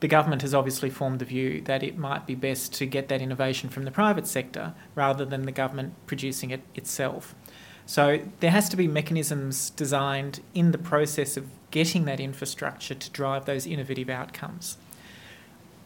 the 0.00 0.08
government 0.08 0.42
has 0.42 0.54
obviously 0.54 0.90
formed 0.90 1.18
the 1.18 1.24
view 1.24 1.60
that 1.62 1.82
it 1.82 1.98
might 1.98 2.26
be 2.26 2.34
best 2.34 2.72
to 2.74 2.86
get 2.86 3.08
that 3.08 3.20
innovation 3.20 3.68
from 3.68 3.84
the 3.84 3.90
private 3.90 4.26
sector 4.26 4.74
rather 4.94 5.24
than 5.24 5.42
the 5.42 5.52
government 5.52 5.94
producing 6.06 6.50
it 6.50 6.62
itself. 6.74 7.34
So 7.88 8.20
there 8.40 8.50
has 8.50 8.68
to 8.68 8.76
be 8.76 8.86
mechanisms 8.86 9.70
designed 9.70 10.40
in 10.52 10.72
the 10.72 10.78
process 10.78 11.38
of 11.38 11.46
getting 11.70 12.04
that 12.04 12.20
infrastructure 12.20 12.94
to 12.94 13.10
drive 13.10 13.46
those 13.46 13.66
innovative 13.66 14.10
outcomes. 14.10 14.76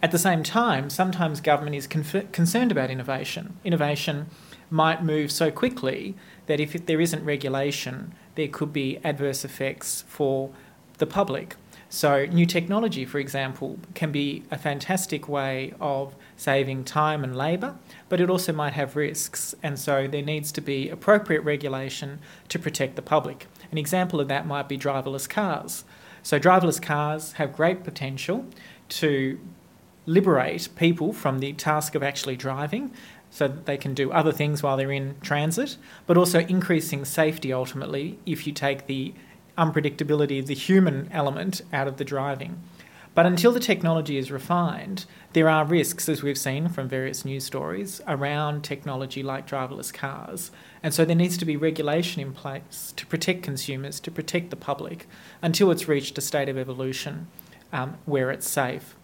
At 0.02 0.10
the 0.10 0.18
same 0.18 0.42
time, 0.42 0.90
sometimes 0.90 1.40
government 1.40 1.76
is 1.76 1.86
concerned 1.86 2.72
about 2.72 2.90
innovation. 2.90 3.56
Innovation 3.62 4.26
might 4.68 5.04
move 5.04 5.30
so 5.30 5.52
quickly 5.52 6.16
that 6.46 6.58
if 6.58 6.86
there 6.86 7.00
isn't 7.00 7.24
regulation, 7.24 8.14
there 8.34 8.48
could 8.48 8.72
be 8.72 8.98
adverse 9.04 9.44
effects 9.44 10.02
for 10.08 10.50
the 10.98 11.06
public. 11.06 11.54
So, 11.94 12.24
new 12.24 12.46
technology, 12.46 13.04
for 13.04 13.18
example, 13.18 13.78
can 13.92 14.12
be 14.12 14.44
a 14.50 14.56
fantastic 14.56 15.28
way 15.28 15.74
of 15.78 16.14
saving 16.38 16.84
time 16.84 17.22
and 17.22 17.36
labour, 17.36 17.76
but 18.08 18.18
it 18.18 18.30
also 18.30 18.50
might 18.54 18.72
have 18.72 18.96
risks, 18.96 19.54
and 19.62 19.78
so 19.78 20.08
there 20.08 20.22
needs 20.22 20.52
to 20.52 20.62
be 20.62 20.88
appropriate 20.88 21.42
regulation 21.42 22.20
to 22.48 22.58
protect 22.58 22.96
the 22.96 23.02
public. 23.02 23.46
An 23.70 23.76
example 23.76 24.22
of 24.22 24.28
that 24.28 24.46
might 24.46 24.70
be 24.70 24.78
driverless 24.78 25.28
cars. 25.28 25.84
So, 26.22 26.40
driverless 26.40 26.80
cars 26.80 27.32
have 27.32 27.54
great 27.54 27.84
potential 27.84 28.46
to 28.88 29.38
liberate 30.06 30.70
people 30.74 31.12
from 31.12 31.40
the 31.40 31.52
task 31.52 31.94
of 31.94 32.02
actually 32.02 32.36
driving 32.36 32.90
so 33.28 33.48
that 33.48 33.66
they 33.66 33.76
can 33.76 33.92
do 33.92 34.10
other 34.12 34.32
things 34.32 34.62
while 34.62 34.78
they're 34.78 34.90
in 34.90 35.16
transit, 35.20 35.76
but 36.06 36.16
also 36.16 36.40
increasing 36.40 37.04
safety 37.04 37.52
ultimately 37.52 38.18
if 38.24 38.46
you 38.46 38.54
take 38.54 38.86
the 38.86 39.12
unpredictability 39.56 40.38
of 40.38 40.46
the 40.46 40.54
human 40.54 41.08
element 41.12 41.62
out 41.72 41.88
of 41.88 41.96
the 41.96 42.04
driving. 42.04 42.62
But 43.14 43.26
until 43.26 43.52
the 43.52 43.60
technology 43.60 44.16
is 44.16 44.32
refined, 44.32 45.04
there 45.34 45.48
are 45.48 45.66
risks, 45.66 46.08
as 46.08 46.22
we've 46.22 46.38
seen 46.38 46.68
from 46.68 46.88
various 46.88 47.26
news 47.26 47.44
stories, 47.44 48.00
around 48.08 48.62
technology 48.62 49.22
like 49.22 49.46
driverless 49.46 49.92
cars. 49.92 50.50
And 50.82 50.94
so 50.94 51.04
there 51.04 51.16
needs 51.16 51.36
to 51.38 51.44
be 51.44 51.56
regulation 51.56 52.22
in 52.22 52.32
place 52.32 52.94
to 52.96 53.06
protect 53.06 53.42
consumers, 53.42 54.00
to 54.00 54.10
protect 54.10 54.48
the 54.48 54.56
public, 54.56 55.06
until 55.42 55.70
it's 55.70 55.88
reached 55.88 56.16
a 56.16 56.22
state 56.22 56.48
of 56.48 56.56
evolution 56.56 57.26
um, 57.70 57.98
where 58.06 58.30
it's 58.30 58.48
safe. 58.48 58.96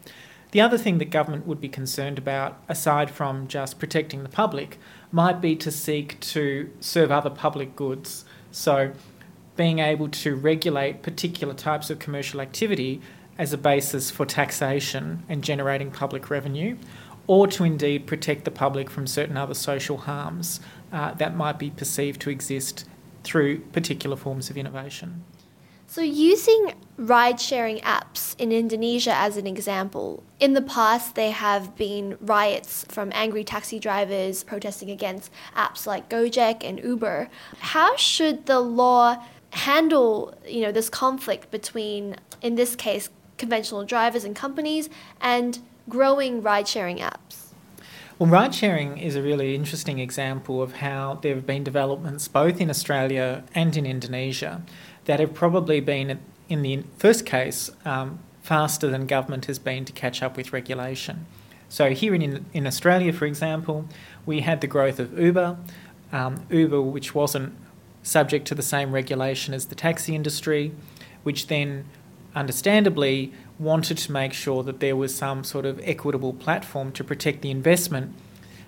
The 0.53 0.63
other 0.63 0.79
thing 0.79 0.97
that 0.99 1.11
government 1.11 1.47
would 1.47 1.61
be 1.61 1.69
concerned 1.69 2.17
about, 2.17 2.59
aside 2.67 3.11
from 3.11 3.47
just 3.47 3.79
protecting 3.79 4.23
the 4.23 4.31
public, 4.31 4.79
might 5.13 5.43
be 5.43 5.55
to 5.57 5.71
seek 5.71 6.19
to 6.21 6.71
serve 6.81 7.11
other 7.11 7.29
public 7.29 7.77
goods. 7.77 8.25
So, 8.51 8.93
being 9.59 9.81
able 9.81 10.09
to 10.09 10.37
regulate 10.37 11.03
particular 11.03 11.53
types 11.53 11.91
of 11.91 11.99
commercial 11.99 12.41
activity 12.41 13.03
as 13.37 13.53
a 13.53 13.59
basis 13.59 14.09
for 14.11 14.25
taxation 14.25 15.25
and 15.29 15.43
generating 15.43 15.91
public 15.91 16.31
revenue, 16.31 16.77
or 17.27 17.47
to 17.49 17.65
indeed 17.65 18.07
protect 18.07 18.45
the 18.45 18.51
public 18.53 18.89
from 18.89 19.07
certain 19.07 19.37
other 19.37 19.55
social 19.55 19.99
harms 19.99 20.61
uh, 20.93 21.13
that 21.15 21.37
might 21.37 21.59
be 21.59 21.71
perceived 21.71 22.21
to 22.21 22.31
exist 22.31 22.87
through 23.25 23.59
particular 23.73 24.17
forms 24.17 24.49
of 24.49 24.57
innovation. 24.57 25.25
So, 25.91 26.03
using 26.03 26.75
ride 26.99 27.41
sharing 27.41 27.79
apps 27.79 28.39
in 28.39 28.53
Indonesia 28.53 29.15
as 29.15 29.39
an 29.39 29.47
example, 29.47 30.23
in 30.39 30.53
the 30.53 30.61
past 30.61 31.15
there 31.15 31.33
have 31.33 31.77
been 31.77 32.19
riots 32.21 32.85
from 32.91 33.11
angry 33.15 33.43
taxi 33.43 33.79
drivers 33.79 34.45
protesting 34.45 34.91
against 34.91 35.33
apps 35.57 35.87
like 35.87 36.11
Gojek 36.11 36.63
and 36.63 36.79
Uber. 36.79 37.31
How 37.61 37.97
should 37.97 38.45
the 38.45 38.61
law 38.61 39.25
handle 39.51 40.35
you 40.47 40.63
know, 40.63 40.73
this 40.73 40.89
conflict 40.89 41.51
between, 41.51 42.17
in 42.43 42.55
this 42.55 42.77
case, 42.77 43.11
conventional 43.37 43.85
drivers 43.85 44.25
and 44.25 44.35
companies 44.37 44.89
and 45.21 45.61
growing 45.89 46.43
ride 46.43 46.69
sharing 46.69 46.99
apps? 46.99 47.49
Well, 48.19 48.29
ride 48.29 48.55
sharing 48.55 48.99
is 48.99 49.15
a 49.15 49.23
really 49.23 49.55
interesting 49.55 50.01
example 50.01 50.61
of 50.61 50.75
how 50.75 51.21
there 51.23 51.37
have 51.37 51.47
been 51.47 51.63
developments 51.63 52.27
both 52.27 52.61
in 52.61 52.69
Australia 52.69 53.45
and 53.55 53.77
in 53.77 53.87
Indonesia 53.87 54.63
that 55.05 55.21
have 55.21 55.35
probably 55.35 55.81
been, 55.81 56.19
in 56.49 56.63
the 56.63 56.83
first 56.99 57.25
case, 57.25 57.71
um, 57.85 58.19
faster 58.43 58.89
than 58.89 59.07
government 59.07 59.47
has 59.47 59.61
been 59.61 59.85
to 59.85 59.93
catch 59.93 60.21
up 60.21 60.37
with 60.37 60.53
regulation. 60.53 61.27
So, 61.69 61.91
here 61.91 62.15
in, 62.15 62.47
in 62.53 62.67
Australia, 62.67 63.13
for 63.13 63.27
example, 63.27 63.87
we 64.27 64.41
had 64.41 64.63
the 64.63 64.67
growth 64.67 64.99
of 64.99 65.19
Uber. 65.19 65.57
Um, 66.11 66.47
Uber, 66.49 66.81
which 66.81 67.15
wasn't 67.15 67.55
subject 68.09 68.47
to 68.49 68.55
the 68.55 68.63
same 68.63 68.93
regulation 68.93 69.53
as 69.53 69.67
the 69.67 69.75
taxi 69.75 70.15
industry, 70.15 70.73
which 71.23 71.49
then 71.49 71.85
understandably 72.35 73.33
wanted 73.59 73.99
to 73.99 74.13
make 74.13 74.33
sure 74.33 74.63
that 74.63 74.81
there 74.81 74.97
was 74.97 75.15
some 75.15 75.45
sort 75.45 75.67
of 75.67 75.81
equitable 75.83 76.33
platform 76.33 76.91
to 76.93 77.05
protect 77.05 77.43
the 77.43 77.51
investment 77.51 78.15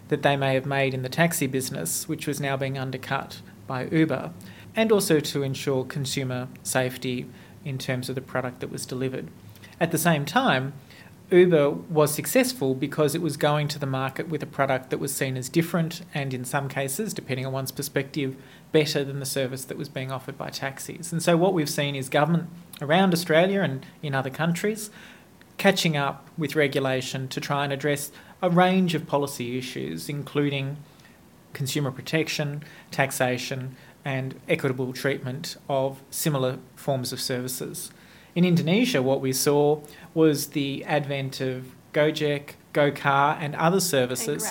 that 0.09 0.23
they 0.23 0.37
may 0.37 0.55
have 0.55 0.67
made 0.67 0.93
in 0.93 1.03
the 1.03 1.09
taxi 1.09 1.47
business, 1.47 2.09
which 2.09 2.27
was 2.27 2.41
now 2.41 2.57
being 2.57 2.77
undercut 2.77 3.41
by 3.67 3.87
Uber 3.87 4.31
and 4.77 4.93
also 4.93 5.21
to 5.21 5.43
ensure 5.43 5.85
consumer 5.85 6.49
safety 6.63 7.27
in 7.65 7.79
terms 7.79 8.09
of 8.09 8.15
the 8.15 8.21
product 8.21 8.61
that 8.61 8.71
was 8.71 8.85
delivered. 8.85 9.29
At 9.81 9.91
the 9.91 9.99
same 9.99 10.25
time, 10.25 10.75
Uber 11.31 11.71
was 11.71 12.13
successful 12.13 12.75
because 12.75 13.15
it 13.15 13.23
was 13.23 13.37
going 13.37 13.69
to 13.69 13.79
the 13.79 13.87
market 13.87 14.29
with 14.29 14.43
a 14.43 14.47
product 14.47 14.91
that 14.91 14.99
was 14.99 15.15
seen 15.15 15.37
as 15.37 15.49
different 15.49 16.03
and, 16.13 16.35
in 16.35 16.45
some 16.45 16.69
cases, 16.69 17.15
depending 17.15 17.47
on 17.47 17.53
one's 17.53 17.73
perspective, 17.73 18.37
better 18.73 19.05
than 19.05 19.21
the 19.21 19.27
service 19.27 19.65
that 19.65 19.79
was 19.79 19.89
being 19.89 20.11
offered 20.11 20.37
by 20.37 20.51
taxis. 20.51 21.13
And 21.13 21.23
so, 21.23 21.37
what 21.37 21.55
we've 21.55 21.71
seen 21.71 21.95
is 21.95 22.09
government 22.09 22.49
around 22.81 23.13
Australia 23.13 23.63
and 23.63 23.85
in 24.03 24.15
other 24.15 24.31
countries 24.31 24.91
catching 25.61 25.95
up 25.95 26.27
with 26.39 26.57
regulation 26.57 27.29
to 27.29 27.39
try 27.39 27.65
and 27.65 27.73
address 27.73 28.11
a 28.41 28.49
range 28.49 28.95
of 28.95 29.07
policy 29.07 29.59
issues, 29.59 30.09
including 30.09 30.79
consumer 31.53 31.91
protection, 31.91 32.65
taxation, 32.91 33.77
and 34.03 34.41
equitable 34.49 34.95
treatment 34.95 35.59
of 35.69 36.01
similar 36.11 36.59
forms 36.77 37.13
of 37.13 37.21
services. 37.21 37.91
In 38.35 38.45
Indonesia, 38.45 39.03
what 39.03 39.21
we 39.21 39.33
saw 39.33 39.81
was 40.15 40.49
the 40.49 40.85
advent 40.85 41.41
of 41.41 41.67
Gojek, 41.93 42.55
GoCar, 42.73 43.37
and 43.41 43.55
other 43.57 43.81
services. 43.81 44.51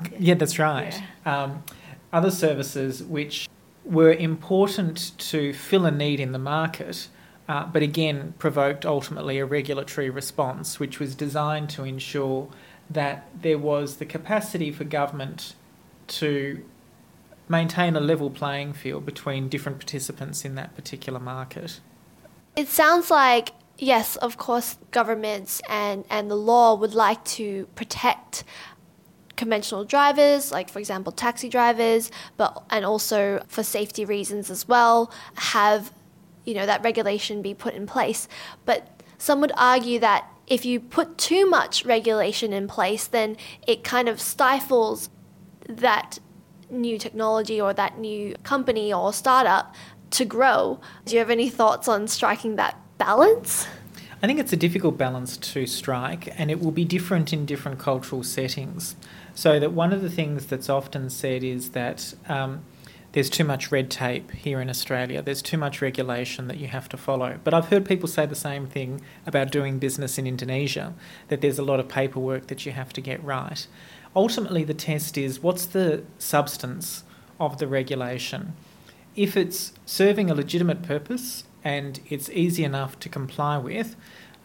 And 0.00 0.12
yeah. 0.12 0.18
yeah. 0.18 0.34
that's 0.34 0.58
right. 0.58 1.02
Yeah. 1.24 1.42
Um, 1.42 1.62
other 2.12 2.30
services 2.30 3.02
which 3.02 3.48
were 3.84 4.12
important 4.12 5.16
to 5.18 5.52
fill 5.52 5.86
a 5.86 5.90
need 5.90 6.20
in 6.20 6.32
the 6.32 6.38
market, 6.38 7.08
uh, 7.48 7.66
but 7.66 7.82
again 7.82 8.34
provoked 8.38 8.84
ultimately 8.84 9.38
a 9.38 9.44
regulatory 9.44 10.10
response, 10.10 10.80
which 10.80 10.98
was 10.98 11.14
designed 11.14 11.70
to 11.70 11.84
ensure 11.84 12.48
that 12.88 13.28
there 13.40 13.58
was 13.58 13.96
the 13.96 14.06
capacity 14.06 14.72
for 14.72 14.84
government 14.84 15.54
to 16.08 16.62
maintain 17.48 17.96
a 17.96 18.00
level 18.00 18.30
playing 18.30 18.72
field 18.72 19.04
between 19.06 19.48
different 19.48 19.78
participants 19.78 20.44
in 20.44 20.54
that 20.56 20.74
particular 20.76 21.20
market. 21.20 21.80
It 22.56 22.68
sounds 22.68 23.10
like 23.10 23.52
yes, 23.80 24.16
of 24.16 24.36
course, 24.36 24.76
governments 24.90 25.60
and, 25.68 26.04
and 26.10 26.30
the 26.30 26.36
law 26.36 26.74
would 26.74 26.94
like 26.94 27.24
to 27.24 27.66
protect 27.74 28.44
conventional 29.36 29.84
drivers, 29.84 30.52
like 30.52 30.68
for 30.68 30.78
example 30.78 31.12
taxi 31.12 31.48
drivers, 31.48 32.10
but 32.36 32.62
and 32.70 32.84
also 32.84 33.42
for 33.48 33.62
safety 33.62 34.04
reasons 34.04 34.50
as 34.50 34.68
well, 34.68 35.10
have 35.36 35.92
you 36.44 36.54
know 36.54 36.66
that 36.66 36.82
regulation 36.84 37.42
be 37.42 37.54
put 37.54 37.74
in 37.74 37.86
place. 37.86 38.28
But 38.66 39.02
some 39.16 39.40
would 39.40 39.52
argue 39.56 39.98
that 40.00 40.28
if 40.46 40.64
you 40.64 40.78
put 40.80 41.16
too 41.16 41.48
much 41.48 41.84
regulation 41.84 42.52
in 42.52 42.68
place, 42.68 43.06
then 43.06 43.36
it 43.66 43.82
kind 43.82 44.08
of 44.08 44.20
stifles 44.20 45.08
that 45.66 46.18
new 46.68 46.98
technology 46.98 47.60
or 47.60 47.72
that 47.72 47.98
new 47.98 48.34
company 48.42 48.92
or 48.92 49.12
startup 49.12 49.74
to 50.10 50.24
grow. 50.24 50.80
Do 51.04 51.14
you 51.14 51.18
have 51.18 51.30
any 51.30 51.48
thoughts 51.48 51.88
on 51.88 52.08
striking 52.08 52.56
that 52.56 52.76
balance? 52.98 53.66
I 54.22 54.26
think 54.26 54.38
it's 54.38 54.52
a 54.52 54.56
difficult 54.56 54.98
balance 54.98 55.38
to 55.38 55.66
strike, 55.66 56.28
and 56.38 56.50
it 56.50 56.60
will 56.60 56.72
be 56.72 56.84
different 56.84 57.32
in 57.32 57.46
different 57.46 57.78
cultural 57.78 58.22
settings. 58.22 58.94
So, 59.34 59.58
that 59.58 59.72
one 59.72 59.94
of 59.94 60.02
the 60.02 60.10
things 60.10 60.46
that's 60.46 60.68
often 60.68 61.08
said 61.08 61.42
is 61.42 61.70
that 61.70 62.12
um, 62.28 62.62
there's 63.12 63.30
too 63.30 63.44
much 63.44 63.72
red 63.72 63.90
tape 63.90 64.30
here 64.32 64.60
in 64.60 64.68
Australia, 64.68 65.22
there's 65.22 65.42
too 65.42 65.56
much 65.56 65.80
regulation 65.80 66.48
that 66.48 66.58
you 66.58 66.68
have 66.68 66.88
to 66.90 66.96
follow. 66.96 67.40
But 67.42 67.54
I've 67.54 67.68
heard 67.68 67.86
people 67.86 68.08
say 68.08 68.26
the 68.26 68.34
same 68.34 68.66
thing 68.66 69.00
about 69.26 69.50
doing 69.50 69.78
business 69.78 70.18
in 70.18 70.26
Indonesia, 70.26 70.94
that 71.28 71.40
there's 71.40 71.58
a 71.58 71.64
lot 71.64 71.80
of 71.80 71.88
paperwork 71.88 72.48
that 72.48 72.66
you 72.66 72.72
have 72.72 72.92
to 72.92 73.00
get 73.00 73.22
right. 73.24 73.66
Ultimately, 74.14 74.64
the 74.64 74.74
test 74.74 75.16
is 75.16 75.42
what's 75.42 75.64
the 75.64 76.04
substance 76.18 77.04
of 77.38 77.58
the 77.58 77.66
regulation? 77.66 78.52
If 79.16 79.36
it's 79.36 79.72
serving 79.86 80.30
a 80.30 80.34
legitimate 80.34 80.82
purpose 80.82 81.44
and 81.64 82.00
it's 82.08 82.30
easy 82.30 82.64
enough 82.64 82.98
to 83.00 83.08
comply 83.08 83.58
with, 83.58 83.96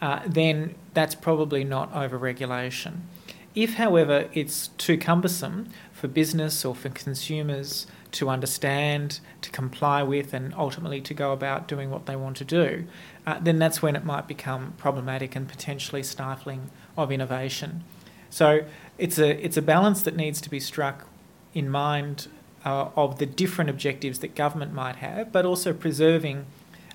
uh, 0.02 0.22
then 0.28 0.76
that's 0.94 1.16
probably 1.16 1.64
not 1.64 1.94
over 1.94 2.18
regulation. 2.18 3.08
If, 3.54 3.76
however, 3.76 4.30
it's 4.34 4.68
too 4.78 4.98
cumbersome 4.98 5.70
for 5.94 6.10
business 6.10 6.66
or 6.66 6.76
for 6.76 6.90
consumers 6.90 7.88
to 8.12 8.30
understand, 8.30 9.22
to 9.42 9.50
comply 9.50 10.04
with, 10.04 10.34
and 10.34 10.54
ultimately 10.56 11.00
to 11.02 11.14
go 11.14 11.32
about 11.32 11.68
doing 11.68 11.90
what 11.90 12.06
they 12.06 12.18
want 12.18 12.36
to 12.38 12.46
do, 12.46 12.86
uh, 13.26 13.40
then 13.40 13.58
that's 13.58 13.82
when 13.82 13.96
it 13.96 14.04
might 14.04 14.28
become 14.28 14.74
problematic 14.78 15.36
and 15.36 15.48
potentially 15.48 16.04
stifling 16.04 16.70
of 16.98 17.12
innovation. 17.12 17.84
So 18.30 18.66
it's 18.98 19.18
a 19.18 19.44
it's 19.44 19.56
a 19.56 19.62
balance 19.62 20.02
that 20.02 20.16
needs 20.16 20.42
to 20.42 20.50
be 20.50 20.60
struck 20.60 21.08
in 21.54 21.70
mind 21.70 22.28
uh, 22.66 22.90
of 22.96 23.20
the 23.20 23.26
different 23.26 23.70
objectives 23.70 24.20
that 24.20 24.36
government 24.36 24.74
might 24.74 24.98
have, 24.98 25.32
but 25.32 25.46
also 25.46 25.72
preserving 25.72 26.46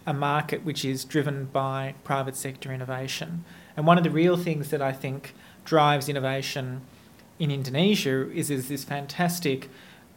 a 0.07 0.13
market 0.13 0.65
which 0.65 0.85
is 0.85 1.05
driven 1.05 1.45
by 1.47 1.95
private 2.05 2.37
sector 2.37 2.73
innovation. 2.73 3.45
And 3.77 3.87
one 3.87 3.97
of 3.97 4.05
the 4.05 4.11
real 4.11 4.37
things 4.37 4.71
that 4.71 4.83
I 4.83 4.93
think 4.93 5.35
drives 5.65 6.09
innovation 6.09 6.81
in 7.39 7.51
Indonesia 7.51 8.31
is, 8.33 8.51
is 8.51 8.69
this 8.69 8.85
fantastic 8.85 9.71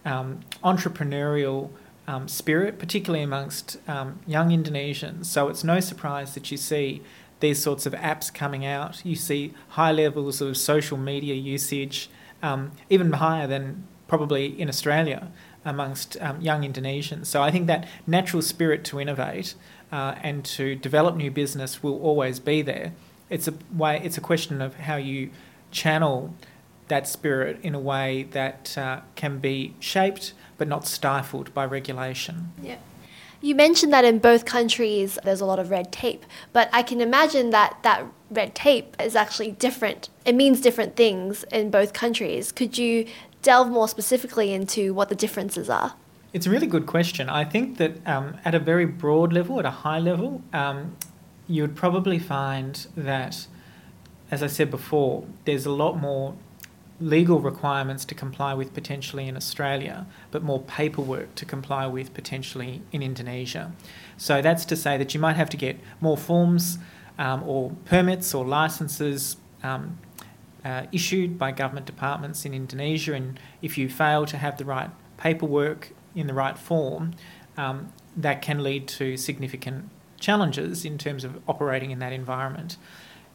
um, 0.04 0.40
entrepreneurial 0.64 1.70
um, 2.08 2.28
spirit, 2.28 2.80
particularly 2.80 3.24
amongst 3.24 3.78
um, 3.88 4.20
young 4.26 4.50
Indonesians. 4.50 5.26
So 5.26 5.48
it's 5.48 5.64
no 5.64 5.80
surprise 5.80 6.34
that 6.34 6.52
you 6.52 6.58
see 6.58 7.02
these 7.40 7.62
sorts 7.62 7.86
of 7.86 7.94
apps 7.94 8.34
coming 8.34 8.66
out. 8.66 9.06
You 9.06 9.16
see 9.16 9.54
high 9.70 9.92
levels 9.92 10.42
of 10.42 10.58
social 10.58 10.98
media 10.98 11.36
usage, 11.36 12.10
um, 12.42 12.72
even 12.90 13.14
higher 13.14 13.48
than 13.48 13.88
probably 14.14 14.46
in 14.62 14.70
Australia 14.70 15.32
amongst 15.66 16.22
um, 16.22 16.40
young 16.40 16.62
Indonesians. 16.62 17.26
So 17.26 17.42
I 17.42 17.50
think 17.50 17.66
that 17.66 17.88
natural 18.06 18.44
spirit 18.44 18.84
to 18.90 19.00
innovate 19.00 19.56
uh, 19.92 20.14
and 20.22 20.46
to 20.58 20.76
develop 20.76 21.16
new 21.16 21.32
business 21.32 21.82
will 21.82 22.00
always 22.00 22.40
be 22.40 22.62
there. 22.62 22.94
It's 23.32 23.48
a 23.48 23.56
way. 23.74 24.00
It's 24.04 24.16
a 24.16 24.22
question 24.22 24.62
of 24.62 24.76
how 24.76 24.98
you 24.98 25.32
channel 25.72 26.36
that 26.90 27.08
spirit 27.08 27.58
in 27.64 27.74
a 27.74 27.80
way 27.80 28.28
that 28.40 28.78
uh, 28.78 29.00
can 29.16 29.40
be 29.40 29.74
shaped 29.80 30.34
but 30.60 30.68
not 30.68 30.86
stifled 30.86 31.52
by 31.56 31.66
regulation. 31.66 32.52
Yeah. 32.62 32.78
You 33.42 33.56
mentioned 33.56 33.92
that 33.94 34.06
in 34.06 34.20
both 34.20 34.46
countries 34.46 35.18
there's 35.24 35.42
a 35.42 35.46
lot 35.46 35.58
of 35.58 35.72
red 35.72 35.92
tape, 35.92 36.24
but 36.54 36.70
I 36.72 36.84
can 36.84 37.02
imagine 37.02 37.50
that 37.50 37.80
that 37.82 38.06
red 38.30 38.54
tape 38.54 38.96
is 39.02 39.16
actually 39.16 39.52
different. 39.52 40.10
It 40.24 40.36
means 40.36 40.62
different 40.62 40.96
things 40.96 41.44
in 41.52 41.72
both 41.72 41.94
countries. 41.94 42.52
Could 42.52 42.78
you 42.78 43.08
delve 43.44 43.70
more 43.70 43.88
specifically 43.88 44.52
into 44.52 44.94
what 44.94 45.10
the 45.10 45.16
differences 45.16 45.70
are? 45.70 45.94
It's 46.34 46.48
a 46.48 46.50
really 46.50 46.66
good 46.66 46.88
question. 46.88 47.30
I 47.30 47.46
think 47.46 47.78
that 47.78 48.06
um, 48.08 48.38
at 48.44 48.56
a 48.56 48.60
very 48.60 48.86
broad 48.86 49.32
level, 49.32 49.60
at 49.60 49.66
a 49.66 49.72
high 49.86 50.00
level, 50.00 50.42
um, 50.52 50.96
you 51.48 51.62
would 51.62 51.76
probably 51.76 52.18
find 52.18 52.88
that, 52.98 53.46
as 54.32 54.42
I 54.42 54.48
said 54.48 54.72
before, 54.72 55.26
there's 55.46 55.68
a 55.68 55.72
lot 55.72 56.00
more 56.00 56.34
legal 57.00 57.40
requirements 57.40 58.06
to 58.06 58.16
comply 58.16 58.54
with 58.54 58.74
potentially 58.74 59.28
in 59.28 59.36
Australia, 59.36 60.08
but 60.32 60.42
more 60.42 60.62
paperwork 60.62 61.36
to 61.36 61.46
comply 61.46 61.86
with 61.86 62.14
potentially 62.14 62.82
in 62.92 63.04
Indonesia. 63.04 63.72
So 64.18 64.42
that's 64.42 64.66
to 64.66 64.76
say 64.76 64.98
that 64.98 65.14
you 65.14 65.20
might 65.20 65.36
have 65.36 65.50
to 65.52 65.58
get 65.58 65.80
more 66.02 66.18
forms 66.18 66.78
um, 67.20 67.44
or 67.44 67.72
permits 67.86 68.34
or 68.34 68.46
licenses 68.46 69.38
um, 69.62 70.00
uh, 70.64 70.84
issued 70.92 71.38
by 71.38 71.52
government 71.52 71.86
departments 71.86 72.46
in 72.46 72.54
Indonesia, 72.54 73.14
and 73.14 73.40
if 73.62 73.78
you 73.78 73.90
fail 73.90 74.26
to 74.26 74.38
have 74.38 74.58
the 74.58 74.66
right 74.66 74.90
paperwork 75.18 75.92
in 76.16 76.28
the 76.28 76.34
right 76.34 76.58
form, 76.58 77.14
um, 77.58 77.92
that 78.16 78.42
can 78.42 78.64
lead 78.64 78.88
to 78.88 79.18
significant 79.18 79.90
challenges 80.20 80.86
in 80.86 80.98
terms 80.98 81.24
of 81.24 81.42
operating 81.48 81.92
in 81.92 82.00
that 82.00 82.14
environment. 82.14 82.78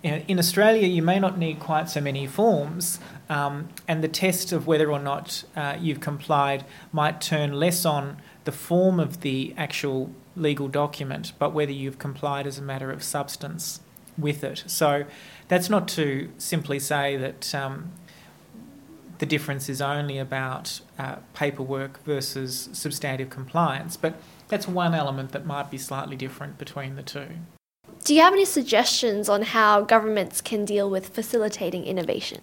In 0.02 0.38
Australia, 0.38 0.86
you 0.86 1.02
may 1.02 1.18
not 1.18 1.38
need 1.38 1.58
quite 1.58 1.90
so 1.90 2.00
many 2.00 2.24
forms, 2.28 3.00
um, 3.28 3.68
and 3.88 4.02
the 4.02 4.08
test 4.08 4.52
of 4.52 4.64
whether 4.64 4.92
or 4.92 5.00
not 5.00 5.42
uh, 5.56 5.76
you've 5.78 5.98
complied 5.98 6.64
might 6.92 7.20
turn 7.20 7.52
less 7.52 7.84
on 7.84 8.18
the 8.44 8.52
form 8.52 9.00
of 9.00 9.22
the 9.22 9.52
actual 9.56 10.12
legal 10.36 10.68
document, 10.68 11.32
but 11.40 11.52
whether 11.52 11.72
you've 11.72 11.98
complied 11.98 12.46
as 12.46 12.58
a 12.58 12.62
matter 12.62 12.92
of 12.92 13.02
substance 13.02 13.80
with 14.16 14.44
it. 14.44 14.62
So 14.68 15.04
that's 15.48 15.68
not 15.68 15.88
to 15.88 16.30
simply 16.38 16.78
say 16.78 17.16
that 17.16 17.54
um, 17.54 17.92
the 19.18 19.26
difference 19.26 19.68
is 19.68 19.80
only 19.80 20.18
about 20.18 20.80
uh, 20.98 21.16
paperwork 21.34 22.02
versus 22.04 22.68
substantive 22.72 23.30
compliance, 23.30 23.96
but 23.96 24.14
that's 24.48 24.68
one 24.68 24.94
element 24.94 25.32
that 25.32 25.44
might 25.44 25.70
be 25.70 25.78
slightly 25.78 26.16
different 26.16 26.58
between 26.58 26.96
the 26.96 27.02
two. 27.02 27.28
Do 28.04 28.14
you 28.14 28.22
have 28.22 28.32
any 28.32 28.44
suggestions 28.44 29.28
on 29.28 29.42
how 29.42 29.82
governments 29.82 30.40
can 30.40 30.64
deal 30.64 30.88
with 30.88 31.08
facilitating 31.08 31.84
innovation? 31.84 32.40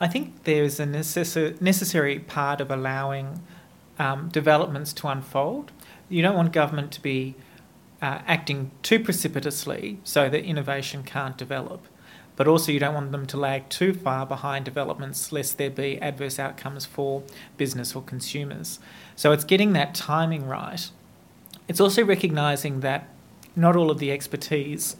I 0.00 0.08
think 0.08 0.44
there's 0.44 0.80
a 0.80 0.84
necess- 0.84 1.60
necessary 1.60 2.18
part 2.18 2.60
of 2.60 2.70
allowing 2.70 3.40
um, 3.98 4.28
developments 4.30 4.92
to 4.94 5.08
unfold. 5.08 5.70
You 6.08 6.22
don't 6.22 6.36
want 6.36 6.52
government 6.52 6.90
to 6.92 7.00
be 7.00 7.36
uh, 8.02 8.18
acting 8.26 8.72
too 8.82 8.98
precipitously 8.98 10.00
so 10.02 10.28
that 10.28 10.44
innovation 10.44 11.04
can't 11.04 11.38
develop, 11.38 11.86
but 12.36 12.48
also 12.48 12.72
you 12.72 12.80
don't 12.80 12.94
want 12.94 13.12
them 13.12 13.26
to 13.26 13.36
lag 13.36 13.68
too 13.68 13.92
far 13.92 14.26
behind 14.26 14.64
developments 14.64 15.32
lest 15.32 15.58
there 15.58 15.70
be 15.70 16.00
adverse 16.00 16.38
outcomes 16.38 16.86
for 16.86 17.22
business 17.56 17.94
or 17.94 18.02
consumers. 18.02 18.78
So 19.16 19.32
it's 19.32 19.44
getting 19.44 19.72
that 19.74 19.94
timing 19.94 20.46
right. 20.46 20.90
It's 21.68 21.80
also 21.80 22.04
recognising 22.04 22.80
that 22.80 23.08
not 23.54 23.76
all 23.76 23.90
of 23.90 23.98
the 23.98 24.10
expertise 24.10 24.96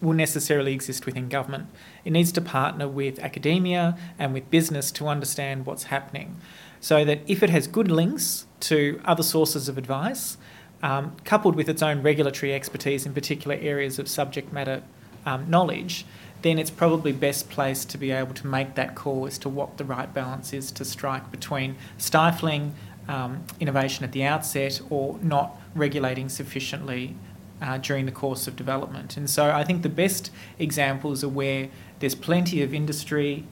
will 0.00 0.12
necessarily 0.12 0.72
exist 0.72 1.06
within 1.06 1.28
government. 1.28 1.66
It 2.04 2.10
needs 2.10 2.32
to 2.32 2.40
partner 2.40 2.86
with 2.86 3.18
academia 3.20 3.96
and 4.18 4.34
with 4.34 4.50
business 4.50 4.90
to 4.92 5.08
understand 5.08 5.66
what's 5.66 5.84
happening. 5.84 6.36
So 6.80 7.04
that 7.04 7.20
if 7.26 7.42
it 7.42 7.50
has 7.50 7.66
good 7.66 7.90
links 7.90 8.46
to 8.60 9.00
other 9.04 9.22
sources 9.22 9.68
of 9.68 9.78
advice, 9.78 10.36
um, 10.82 11.16
coupled 11.24 11.56
with 11.56 11.68
its 11.68 11.82
own 11.82 12.02
regulatory 12.02 12.52
expertise 12.52 13.06
in 13.06 13.14
particular 13.14 13.56
areas 13.58 13.98
of 13.98 14.06
subject 14.08 14.52
matter 14.52 14.82
um, 15.24 15.48
knowledge, 15.48 16.04
then 16.44 16.58
it's 16.58 16.70
probably 16.70 17.10
best 17.10 17.48
placed 17.48 17.88
to 17.88 17.96
be 17.96 18.10
able 18.10 18.34
to 18.34 18.46
make 18.46 18.74
that 18.74 18.94
call 18.94 19.26
as 19.26 19.38
to 19.38 19.48
what 19.48 19.78
the 19.78 19.84
right 19.84 20.12
balance 20.12 20.52
is 20.52 20.70
to 20.70 20.84
strike 20.84 21.30
between 21.30 21.74
stifling 21.96 22.74
um, 23.08 23.42
innovation 23.60 24.04
at 24.04 24.12
the 24.12 24.22
outset 24.22 24.78
or 24.90 25.18
not 25.22 25.58
regulating 25.74 26.28
sufficiently 26.28 27.16
uh, 27.62 27.78
during 27.78 28.04
the 28.04 28.12
course 28.12 28.46
of 28.46 28.56
development. 28.56 29.16
And 29.16 29.28
so 29.28 29.52
I 29.52 29.64
think 29.64 29.82
the 29.82 29.88
best 29.88 30.30
examples 30.58 31.24
are 31.24 31.30
where 31.30 31.70
there's 32.00 32.14
plenty 32.14 32.62
of 32.62 32.74
industry 32.74 33.44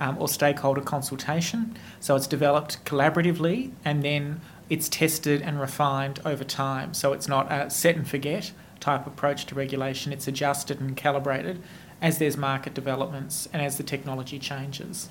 um, 0.00 0.16
or 0.18 0.26
stakeholder 0.26 0.80
consultation. 0.80 1.76
So 2.00 2.16
it's 2.16 2.26
developed 2.26 2.82
collaboratively 2.86 3.72
and 3.84 4.02
then 4.02 4.40
it's 4.70 4.88
tested 4.88 5.42
and 5.42 5.60
refined 5.60 6.20
over 6.24 6.44
time. 6.44 6.94
So 6.94 7.12
it's 7.12 7.28
not 7.28 7.52
a 7.52 7.68
set 7.68 7.94
and 7.94 8.08
forget 8.08 8.52
type 8.80 9.06
approach 9.06 9.44
to 9.44 9.54
regulation, 9.54 10.12
it's 10.12 10.28
adjusted 10.28 10.80
and 10.80 10.96
calibrated 10.96 11.60
as 12.00 12.18
there's 12.18 12.36
market 12.36 12.74
developments 12.74 13.48
and 13.52 13.62
as 13.62 13.76
the 13.76 13.82
technology 13.82 14.38
changes. 14.38 15.08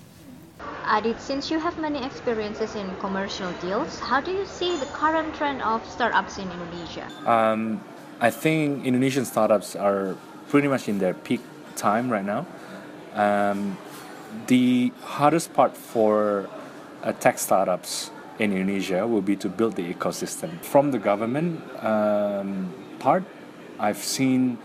Adit, 0.86 1.20
since 1.20 1.52
you 1.52 1.60
have 1.60 1.78
many 1.78 2.04
experiences 2.04 2.76
in 2.76 2.90
commercial 2.98 3.52
deals, 3.62 4.00
how 4.00 4.22
do 4.22 4.32
you 4.32 4.46
see 4.46 4.78
the 4.78 4.86
current 4.88 5.36
trend 5.36 5.62
of 5.62 5.86
startups 5.88 6.38
in 6.38 6.50
Indonesia? 6.50 7.08
Um, 7.26 7.82
I 8.20 8.32
think 8.32 8.86
Indonesian 8.86 9.26
startups 9.26 9.76
are 9.76 10.16
pretty 10.50 10.68
much 10.68 10.88
in 10.88 10.98
their 10.98 11.14
peak 11.14 11.42
time 11.76 12.10
right 12.10 12.26
now. 12.26 12.48
Um, 13.14 13.78
the 14.48 14.92
hardest 15.04 15.54
part 15.54 15.76
for 15.76 16.50
uh, 17.04 17.12
tech 17.14 17.38
startups 17.38 18.10
in 18.40 18.52
Indonesia 18.52 19.06
will 19.06 19.22
be 19.22 19.36
to 19.36 19.50
build 19.50 19.76
the 19.76 19.94
ecosystem. 19.94 20.60
From 20.62 20.92
the 20.92 21.00
government 21.00 21.62
um, 21.84 22.74
part, 23.00 23.24
I've 23.80 23.98
seen 23.98 24.58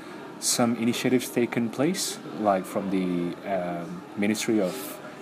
some 0.42 0.76
initiatives 0.76 1.31
taken 1.31 1.70
place, 1.70 2.18
like 2.40 2.64
from 2.66 2.90
the 2.90 3.37
um, 3.48 4.02
Ministry 4.16 4.61
of 4.61 4.74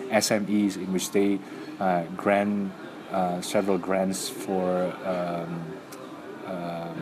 SMEs, 0.08 0.76
in 0.76 0.92
which 0.92 1.10
they 1.10 1.38
uh, 1.78 2.04
grant 2.16 2.72
uh, 3.12 3.40
several 3.40 3.76
grants 3.78 4.28
for 4.28 4.92
um, 5.04 5.64
um 6.46 6.96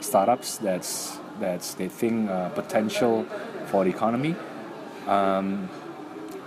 startups 0.00 0.58
that's 0.58 1.18
that's 1.40 1.74
they 1.74 1.88
think 1.88 2.28
uh, 2.28 2.48
potential 2.50 3.24
for 3.66 3.84
the 3.84 3.90
economy. 3.90 4.34
Um, 5.06 5.68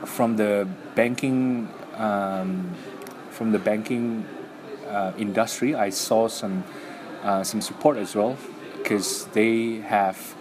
from 0.05 0.35
the 0.35 0.67
banking 0.95 1.69
um, 1.95 2.75
from 3.31 3.51
the 3.51 3.59
banking 3.59 4.25
uh, 4.87 5.13
industry, 5.17 5.73
I 5.73 5.89
saw 5.89 6.27
some 6.27 6.63
uh, 7.23 7.43
some 7.43 7.61
support 7.61 7.97
as 7.97 8.15
well 8.15 8.37
because 8.77 9.25
they 9.27 9.81
have 9.81 10.36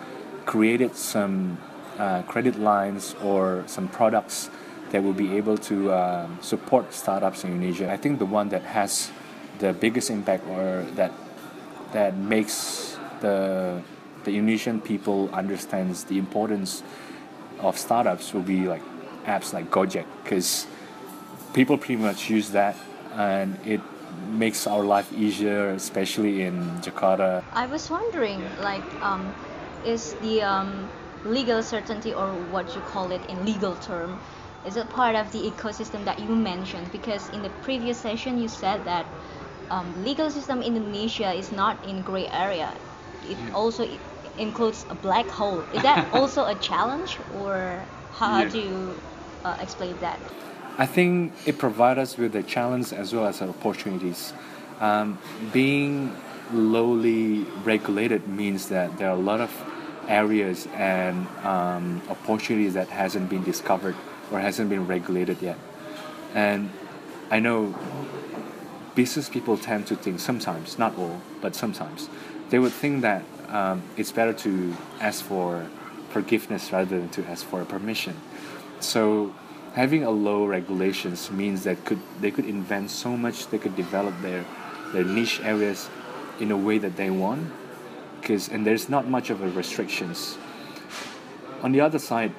created 0.47 0.97
some 0.97 1.59
uh, 1.99 2.23
credit 2.23 2.59
lines 2.59 3.15
or 3.23 3.65
some 3.67 3.89
products 3.89 4.49
that 4.91 5.03
will 5.03 5.13
be 5.13 5.37
able 5.37 5.59
to 5.59 5.93
um, 5.93 6.39
support 6.41 6.95
startups 6.95 7.45
in 7.45 7.53
Indonesia. 7.53 7.91
I 7.91 7.97
think 7.97 8.19
the 8.19 8.27
one 8.27 8.49
that 8.51 8.63
has 8.63 9.11
the 9.59 9.73
biggest 9.73 10.11
impact 10.11 10.47
or 10.49 10.87
that 10.95 11.13
that 11.93 12.17
makes 12.17 12.99
the 13.21 13.83
the 14.25 14.37
Indonesian 14.37 14.81
people 14.81 15.31
understands 15.33 16.05
the 16.05 16.19
importance 16.19 16.83
of 17.61 17.79
startups 17.79 18.35
will 18.35 18.43
be 18.43 18.69
like 18.69 18.83
apps 19.25 19.53
like 19.53 19.71
Gojek 19.71 20.05
because 20.23 20.67
people 21.55 21.79
pretty 21.79 21.97
much 21.97 22.31
use 22.31 22.51
that 22.51 22.77
and 23.15 23.59
it 23.65 23.81
makes 24.31 24.67
our 24.67 24.85
life 24.85 25.13
easier, 25.13 25.71
especially 25.71 26.43
in 26.43 26.61
Jakarta. 26.81 27.43
I 27.53 27.67
was 27.67 27.91
wondering, 27.91 28.43
like, 28.61 28.85
um, 29.03 29.35
is 29.87 30.15
the 30.15 30.43
um, 30.43 30.89
legal 31.25 31.63
certainty 31.63 32.13
or 32.13 32.33
what 32.51 32.75
you 32.75 32.81
call 32.83 33.11
it 33.13 33.21
in 33.31 33.45
legal 33.47 33.75
term, 33.77 34.19
is 34.67 34.77
it 34.77 34.89
part 34.91 35.15
of 35.15 35.31
the 35.33 35.39
ecosystem 35.39 36.05
that 36.05 36.19
you 36.19 36.35
mentioned? 36.35 36.91
Because 36.91 37.29
in 37.31 37.43
the 37.43 37.51
previous 37.63 37.97
session 37.99 38.41
you 38.41 38.49
said 38.49 38.85
that 38.85 39.07
um, 39.71 39.87
legal 40.05 40.31
system 40.31 40.61
in 40.63 40.77
Indonesia 40.77 41.33
is 41.33 41.53
not 41.53 41.83
in 41.87 42.03
gray 42.03 42.27
area. 42.29 42.73
It 43.29 43.37
also 43.55 43.89
includes 44.39 44.85
a 44.91 44.95
black 44.95 45.27
hole. 45.27 45.61
Is 45.75 45.83
that 45.83 46.13
also 46.13 46.47
a 46.47 46.55
challenge, 46.57 47.19
or 47.41 47.83
how 48.13 48.43
Yeah. 48.43 48.49
do 48.49 48.59
you 48.59 48.95
uh, 49.45 49.57
explain 49.61 49.97
that? 50.01 50.19
I 50.79 50.87
think 50.87 51.33
it 51.47 51.59
provides 51.59 51.99
us 51.99 52.19
with 52.19 52.37
a 52.37 52.43
challenge 52.43 52.93
as 52.93 53.15
well 53.15 53.27
as 53.27 53.41
opportunities. 53.41 54.35
Um, 54.81 55.19
being 55.53 56.15
lowly 56.53 57.47
regulated 57.65 58.29
means 58.29 58.69
that 58.69 58.99
there 58.99 59.09
are 59.09 59.17
a 59.17 59.21
lot 59.21 59.41
of 59.41 59.51
areas 60.09 60.67
and 60.75 61.27
um, 61.45 62.03
opportunities 62.09 62.75
that 62.75 62.89
hasn't 62.89 63.29
been 63.29 63.45
discovered 63.45 63.95
or 64.31 64.41
hasn't 64.41 64.71
been 64.71 64.87
regulated 64.87 65.41
yet. 65.43 65.59
And 66.35 66.71
I 67.31 67.41
know 67.41 67.75
business 68.95 69.29
people 69.29 69.57
tend 69.57 69.87
to 69.89 69.97
think 69.97 70.21
sometimes, 70.21 70.79
not 70.79 70.97
all, 70.99 71.21
but 71.41 71.55
sometimes, 71.55 72.09
they 72.51 72.59
would 72.59 72.73
think 72.73 73.03
that 73.03 73.25
um, 73.49 73.83
it's 73.97 74.13
better 74.13 74.33
to 74.33 74.77
ask 75.01 75.25
for 75.25 75.67
forgiveness 76.11 76.73
rather 76.73 76.99
than 76.99 77.09
to 77.11 77.25
ask 77.27 77.45
for 77.45 77.65
permission. 77.65 78.17
So 78.81 79.35
having 79.75 80.03
a 80.05 80.11
low 80.11 80.47
regulations 80.47 81.31
means 81.31 81.65
that 81.65 81.85
could 81.85 82.01
they 82.21 82.31
could 82.31 82.47
invent 82.47 82.91
so 82.91 83.17
much, 83.17 83.49
they 83.49 83.59
could 83.59 83.77
develop 83.77 84.15
their 84.23 84.45
their 84.93 85.05
niche 85.05 85.41
areas 85.43 85.89
in 86.41 86.51
a 86.51 86.57
way 86.57 86.79
that 86.79 86.97
they 86.97 87.11
want, 87.11 87.53
because 88.27 88.49
and 88.49 88.67
there's 88.67 88.89
not 88.89 89.07
much 89.09 89.31
of 89.31 89.41
a 89.41 89.49
restrictions. 89.51 90.37
On 91.63 91.71
the 91.71 91.81
other 91.81 92.01
side, 92.01 92.33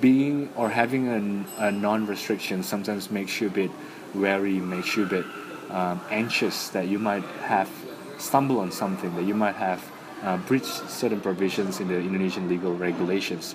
being 0.00 0.48
or 0.56 0.70
having 0.70 1.08
an, 1.08 1.44
a 1.58 1.70
non-restriction 1.70 2.62
sometimes 2.62 3.10
makes 3.10 3.38
you 3.38 3.48
a 3.48 3.50
bit 3.50 3.70
wary, 4.14 4.54
makes 4.54 4.96
you 4.96 5.02
a 5.02 5.06
bit 5.06 5.26
um, 5.68 6.00
anxious 6.10 6.70
that 6.70 6.88
you 6.88 6.98
might 6.98 7.24
have 7.44 7.68
stumble 8.16 8.60
on 8.60 8.72
something, 8.72 9.14
that 9.14 9.24
you 9.24 9.34
might 9.34 9.56
have 9.56 9.84
uh, 10.22 10.38
breached 10.38 10.88
certain 10.88 11.20
provisions 11.20 11.80
in 11.80 11.88
the 11.88 11.98
Indonesian 11.98 12.48
legal 12.48 12.74
regulations. 12.74 13.54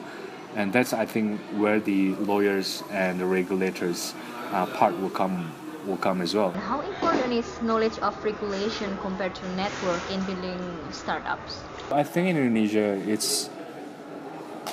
And 0.56 0.72
that's, 0.72 0.94
I 0.94 1.08
think, 1.08 1.40
where 1.58 1.80
the 1.80 2.14
lawyers 2.16 2.84
and 2.92 3.20
the 3.20 3.26
regulators 3.26 4.14
uh, 4.52 4.68
part 4.68 5.00
will 5.00 5.10
come 5.10 5.52
will 5.88 5.98
come 5.98 6.22
as 6.22 6.36
well. 6.36 6.52
How 6.52 6.82
important 6.82 7.34
is 7.34 7.48
knowledge 7.62 7.98
of 8.00 8.14
regulation 8.24 8.98
compared 9.02 9.34
to 9.36 9.46
network 9.56 10.02
in 10.12 10.22
building 10.24 10.60
startups? 10.92 11.62
I 11.92 12.04
think 12.04 12.28
in 12.30 12.38
Indonesia, 12.38 13.02
it's 13.08 13.50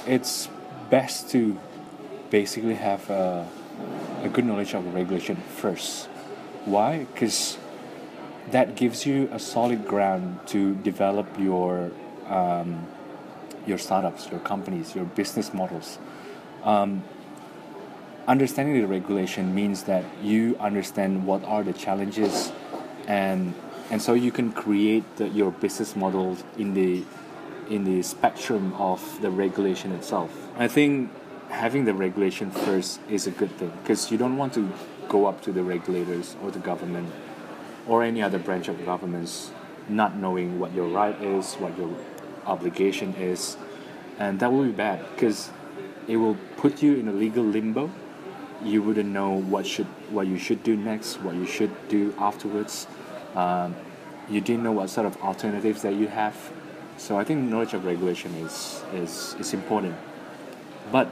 it's 0.06 0.48
best 0.90 1.30
to 1.30 1.56
basically 2.30 2.74
have 2.74 3.08
a, 3.08 3.46
a 4.22 4.28
good 4.28 4.44
knowledge 4.44 4.74
of 4.74 4.82
regulation 4.92 5.36
first. 5.56 6.06
Why? 6.64 7.06
Because 7.14 7.56
that 8.50 8.74
gives 8.74 9.06
you 9.06 9.28
a 9.32 9.38
solid 9.38 9.86
ground 9.86 10.40
to 10.48 10.74
develop 10.82 11.26
your 11.38 11.92
um, 12.26 12.86
your 13.66 13.78
startups, 13.78 14.28
your 14.30 14.40
companies, 14.40 14.94
your 14.94 15.04
business 15.04 15.54
models. 15.54 15.98
Um, 16.64 17.02
understanding 18.26 18.80
the 18.80 18.86
regulation 18.86 19.54
means 19.54 19.84
that 19.84 20.04
you 20.22 20.56
understand 20.58 21.26
what 21.26 21.44
are 21.44 21.62
the 21.62 21.72
challenges 21.72 22.52
and 23.06 23.54
and 23.90 24.00
so 24.00 24.14
you 24.14 24.32
can 24.32 24.50
create 24.50 25.04
the, 25.16 25.28
your 25.28 25.50
business 25.50 25.94
model 25.94 26.36
in 26.56 26.74
the 26.74 27.04
in 27.68 27.84
the 27.84 28.02
spectrum 28.02 28.72
of 28.74 29.20
the 29.22 29.30
regulation 29.30 29.92
itself. 29.92 30.30
I 30.56 30.68
think 30.68 31.10
having 31.48 31.84
the 31.84 31.94
regulation 31.94 32.50
first 32.50 33.00
is 33.08 33.26
a 33.26 33.30
good 33.30 33.50
thing 33.52 33.72
because 33.82 34.10
you 34.10 34.18
don't 34.18 34.36
want 34.36 34.52
to 34.54 34.70
go 35.08 35.26
up 35.26 35.42
to 35.42 35.52
the 35.52 35.62
regulators 35.62 36.36
or 36.42 36.50
the 36.50 36.58
government 36.58 37.12
or 37.86 38.02
any 38.02 38.22
other 38.22 38.38
branch 38.38 38.68
of 38.68 38.84
governments 38.84 39.50
not 39.88 40.16
knowing 40.16 40.58
what 40.58 40.72
your 40.72 40.88
right 40.88 41.20
is, 41.22 41.54
what 41.54 41.76
your 41.76 41.94
obligation 42.46 43.14
is, 43.14 43.56
and 44.18 44.40
that 44.40 44.50
will 44.52 44.64
be 44.64 44.72
bad 44.72 45.04
because 45.14 45.50
it 46.08 46.16
will 46.16 46.36
put 46.56 46.82
you 46.82 46.96
in 46.96 47.08
a 47.08 47.12
legal 47.12 47.44
limbo. 47.44 47.90
You 48.62 48.82
wouldn't 48.82 49.10
know 49.10 49.30
what 49.40 49.66
should 49.66 49.86
what 50.10 50.26
you 50.26 50.38
should 50.38 50.62
do 50.62 50.76
next, 50.76 51.20
what 51.20 51.34
you 51.34 51.46
should 51.46 51.72
do 51.88 52.14
afterwards. 52.18 52.86
Um, 53.34 53.74
you 54.28 54.40
didn't 54.40 54.62
know 54.62 54.72
what 54.72 54.90
sort 54.90 55.06
of 55.06 55.16
alternatives 55.22 55.82
that 55.82 55.94
you 55.94 56.08
have. 56.08 56.36
So 56.96 57.18
I 57.18 57.24
think 57.24 57.50
knowledge 57.50 57.74
of 57.74 57.84
regulation 57.84 58.34
is 58.36 58.82
is, 58.94 59.34
is 59.38 59.52
important. 59.52 59.96
But 60.92 61.08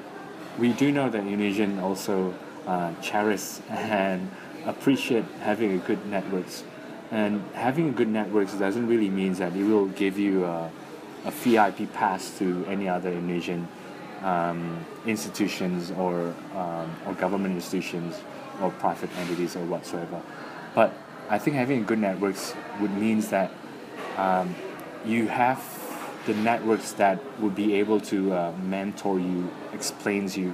we 0.59 0.72
do 0.72 0.92
know 0.92 1.09
that 1.11 1.18
Indonesian 1.18 1.78
also 1.78 2.35
uh, 2.66 2.92
cherish 3.00 3.59
and 3.68 4.31
appreciate 4.66 5.24
having 5.40 5.72
a 5.72 5.78
good 5.78 6.07
networks. 6.07 6.64
And 7.11 7.42
having 7.55 7.88
a 7.88 7.92
good 7.92 8.09
networks 8.09 8.55
doesn't 8.55 8.87
really 8.87 9.11
mean 9.11 9.35
that 9.35 9.55
it 9.55 9.64
will 9.64 9.87
give 9.88 10.18
you 10.18 10.44
a, 10.44 10.70
a 11.24 11.31
VIP 11.31 11.92
pass 11.92 12.38
to 12.38 12.64
any 12.66 12.88
other 12.88 13.11
Indonesian 13.11 13.68
um, 14.22 14.85
institutions 15.06 15.90
or, 15.92 16.35
um, 16.54 16.96
or 17.06 17.14
government 17.14 17.54
institutions 17.54 18.20
or 18.61 18.70
private 18.70 19.11
entities 19.18 19.56
or 19.56 19.64
whatsoever. 19.64 20.22
But 20.74 20.94
I 21.28 21.38
think 21.38 21.56
having 21.56 21.85
good 21.85 21.98
networks 21.98 22.54
would 22.80 22.92
means 22.92 23.28
that 23.28 23.50
um, 24.16 24.54
you 25.04 25.26
have 25.28 25.62
the 26.26 26.35
networks 26.35 26.92
that 26.92 27.18
would 27.40 27.54
be 27.54 27.74
able 27.74 28.00
to 28.00 28.32
uh, 28.32 28.52
mentor 28.62 29.18
you, 29.18 29.50
explains 29.72 30.37
you 30.37 30.50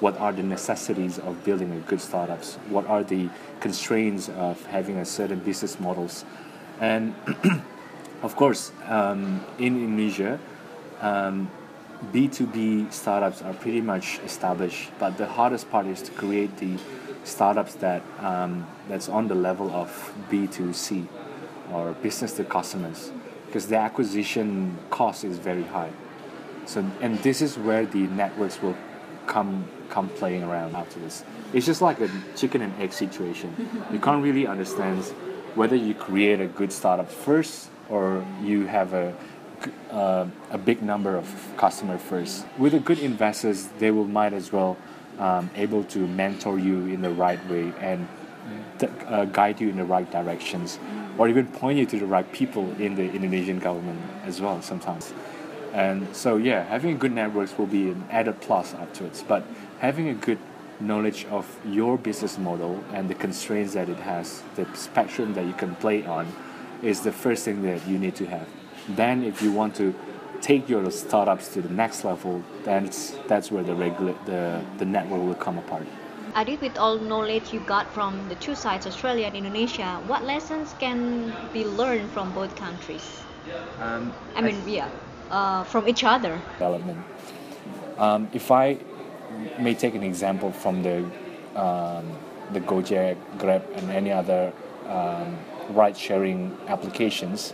what 0.00 0.18
are 0.18 0.32
the 0.32 0.42
necessities 0.42 1.18
of 1.18 1.44
building 1.44 1.72
a 1.72 1.80
good 1.80 2.00
startups, 2.00 2.54
what 2.70 2.86
are 2.86 3.04
the 3.04 3.28
constraints 3.60 4.30
of 4.30 4.64
having 4.66 4.96
a 4.96 5.04
certain 5.04 5.38
business 5.40 5.78
models, 5.78 6.24
and 6.80 7.14
of 8.22 8.34
course 8.34 8.72
um, 8.86 9.44
in 9.58 9.76
Indonesia. 9.76 10.40
Um, 11.02 11.50
B2B 12.12 12.92
startups 12.92 13.42
are 13.42 13.52
pretty 13.52 13.80
much 13.80 14.20
established, 14.24 14.90
but 14.98 15.18
the 15.18 15.26
hardest 15.26 15.70
part 15.70 15.86
is 15.86 16.00
to 16.02 16.10
create 16.12 16.56
the 16.56 16.78
startups 17.24 17.74
that 17.74 18.02
um, 18.20 18.66
that's 18.88 19.08
on 19.08 19.28
the 19.28 19.34
level 19.34 19.70
of 19.70 20.12
B2C 20.30 21.06
or 21.72 21.92
business 22.02 22.32
to 22.34 22.44
customers 22.44 23.12
because 23.46 23.66
the 23.66 23.76
acquisition 23.76 24.78
cost 24.90 25.24
is 25.24 25.38
very 25.38 25.64
high. 25.64 25.90
So 26.66 26.84
and 27.00 27.18
this 27.18 27.42
is 27.42 27.58
where 27.58 27.84
the 27.84 28.06
networks 28.06 28.62
will 28.62 28.76
come 29.26 29.68
come 29.90 30.08
playing 30.08 30.42
around 30.42 30.74
after 30.74 30.98
this. 31.00 31.24
It's 31.52 31.66
just 31.66 31.82
like 31.82 32.00
a 32.00 32.08
chicken 32.36 32.62
and 32.62 32.72
egg 32.80 32.92
situation. 32.92 33.54
You 33.92 33.98
can't 34.06 34.22
really 34.22 34.46
understand 34.46 35.04
whether 35.54 35.76
you 35.76 35.94
create 35.94 36.40
a 36.40 36.46
good 36.46 36.72
startup 36.72 37.10
first 37.10 37.68
or 37.88 38.24
you 38.40 38.66
have 38.66 38.94
a 38.94 39.14
uh, 39.90 40.26
a 40.50 40.58
big 40.58 40.82
number 40.82 41.16
of 41.16 41.26
customer 41.56 41.98
first. 41.98 42.46
With 42.58 42.72
the 42.72 42.80
good 42.80 42.98
investors, 42.98 43.68
they 43.78 43.90
will 43.90 44.06
might 44.06 44.32
as 44.32 44.52
well 44.52 44.76
um, 45.18 45.50
able 45.54 45.84
to 45.84 46.06
mentor 46.06 46.58
you 46.58 46.86
in 46.86 47.02
the 47.02 47.10
right 47.10 47.44
way 47.48 47.72
and 47.80 48.08
th- 48.78 48.92
uh, 49.06 49.24
guide 49.26 49.60
you 49.60 49.68
in 49.68 49.76
the 49.76 49.84
right 49.84 50.10
directions, 50.10 50.78
or 51.18 51.28
even 51.28 51.46
point 51.46 51.78
you 51.78 51.86
to 51.86 51.98
the 51.98 52.06
right 52.06 52.30
people 52.32 52.70
in 52.80 52.94
the 52.94 53.10
Indonesian 53.12 53.58
government 53.58 54.00
as 54.24 54.40
well 54.40 54.62
sometimes. 54.62 55.12
And 55.72 56.14
so 56.16 56.36
yeah, 56.36 56.64
having 56.64 56.98
good 56.98 57.12
networks 57.12 57.56
will 57.56 57.66
be 57.66 57.90
an 57.90 58.04
added 58.10 58.40
plus 58.40 58.74
afterwards. 58.74 59.22
But 59.26 59.44
having 59.78 60.08
a 60.08 60.14
good 60.14 60.38
knowledge 60.80 61.26
of 61.26 61.46
your 61.64 61.98
business 61.98 62.38
model 62.38 62.82
and 62.92 63.08
the 63.08 63.14
constraints 63.14 63.74
that 63.74 63.88
it 63.88 63.98
has, 63.98 64.42
the 64.56 64.66
spectrum 64.74 65.34
that 65.34 65.44
you 65.44 65.52
can 65.52 65.74
play 65.76 66.04
on, 66.06 66.26
is 66.82 67.02
the 67.02 67.12
first 67.12 67.44
thing 67.44 67.62
that 67.62 67.86
you 67.86 67.98
need 67.98 68.14
to 68.16 68.26
have. 68.26 68.48
Then, 68.96 69.22
if 69.24 69.42
you 69.42 69.52
want 69.52 69.74
to 69.76 69.94
take 70.40 70.68
your 70.68 70.90
startups 70.90 71.48
to 71.54 71.62
the 71.62 71.68
next 71.68 72.04
level, 72.04 72.42
then 72.64 72.90
that's 73.28 73.50
where 73.52 73.62
the 73.62 73.74
regula- 73.74 74.18
the 74.26 74.62
the 74.78 74.84
network 74.84 75.22
will 75.22 75.34
come 75.34 75.58
apart. 75.58 75.86
I 76.34 76.42
Adit, 76.42 76.60
with 76.60 76.78
all 76.78 76.98
knowledge 76.98 77.52
you 77.52 77.60
got 77.60 77.92
from 77.92 78.28
the 78.28 78.36
two 78.36 78.54
sides, 78.54 78.86
Australia 78.86 79.26
and 79.26 79.36
Indonesia, 79.36 80.00
what 80.06 80.24
lessons 80.24 80.74
can 80.78 81.32
be 81.52 81.64
learned 81.64 82.08
from 82.12 82.32
both 82.32 82.54
countries? 82.54 83.04
Um, 83.80 84.12
I 84.36 84.40
mean, 84.40 84.56
yeah, 84.66 84.88
uh, 85.30 85.64
from 85.64 85.88
each 85.88 86.04
other. 86.04 86.40
Development. 86.58 86.98
Um, 87.98 88.28
if 88.32 88.50
I 88.50 88.78
may 89.58 89.74
take 89.74 89.94
an 89.94 90.02
example 90.02 90.52
from 90.52 90.82
the 90.82 91.04
um, 91.56 92.06
the 92.52 92.60
Gojek, 92.60 93.16
Grab, 93.38 93.64
and 93.76 93.90
any 93.90 94.12
other 94.12 94.52
um, 94.88 95.38
ride-sharing 95.70 96.56
applications, 96.68 97.52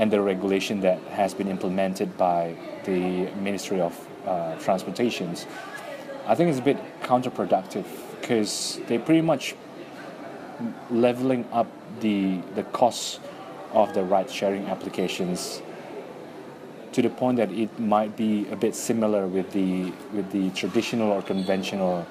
and 0.00 0.10
the 0.10 0.20
regulation 0.20 0.80
that 0.80 0.98
has 1.12 1.34
been 1.34 1.46
implemented 1.46 2.16
by 2.16 2.56
the 2.84 3.30
Ministry 3.36 3.82
of 3.82 3.92
uh, 4.26 4.56
Transportations, 4.56 5.46
I 6.26 6.34
think 6.34 6.48
it's 6.48 6.58
a 6.58 6.62
bit 6.62 6.78
counterproductive 7.02 7.84
because 8.18 8.80
they 8.88 8.96
pretty 8.96 9.20
much 9.20 9.54
leveling 10.90 11.44
up 11.52 11.66
the 12.00 12.40
the 12.54 12.62
costs 12.72 13.20
of 13.72 13.92
the 13.92 14.02
ride-sharing 14.02 14.66
applications 14.66 15.60
to 16.92 17.02
the 17.02 17.10
point 17.10 17.36
that 17.36 17.52
it 17.52 17.78
might 17.78 18.16
be 18.16 18.48
a 18.48 18.56
bit 18.56 18.74
similar 18.74 19.26
with 19.26 19.52
the 19.52 19.92
with 20.14 20.30
the 20.32 20.48
traditional 20.50 21.12
or 21.12 21.20
conventional 21.20 22.06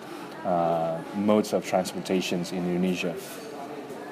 uh, 0.45 1.01
modes 1.15 1.53
of 1.53 1.65
transportations 1.65 2.51
in 2.51 2.59
Indonesia. 2.59 3.15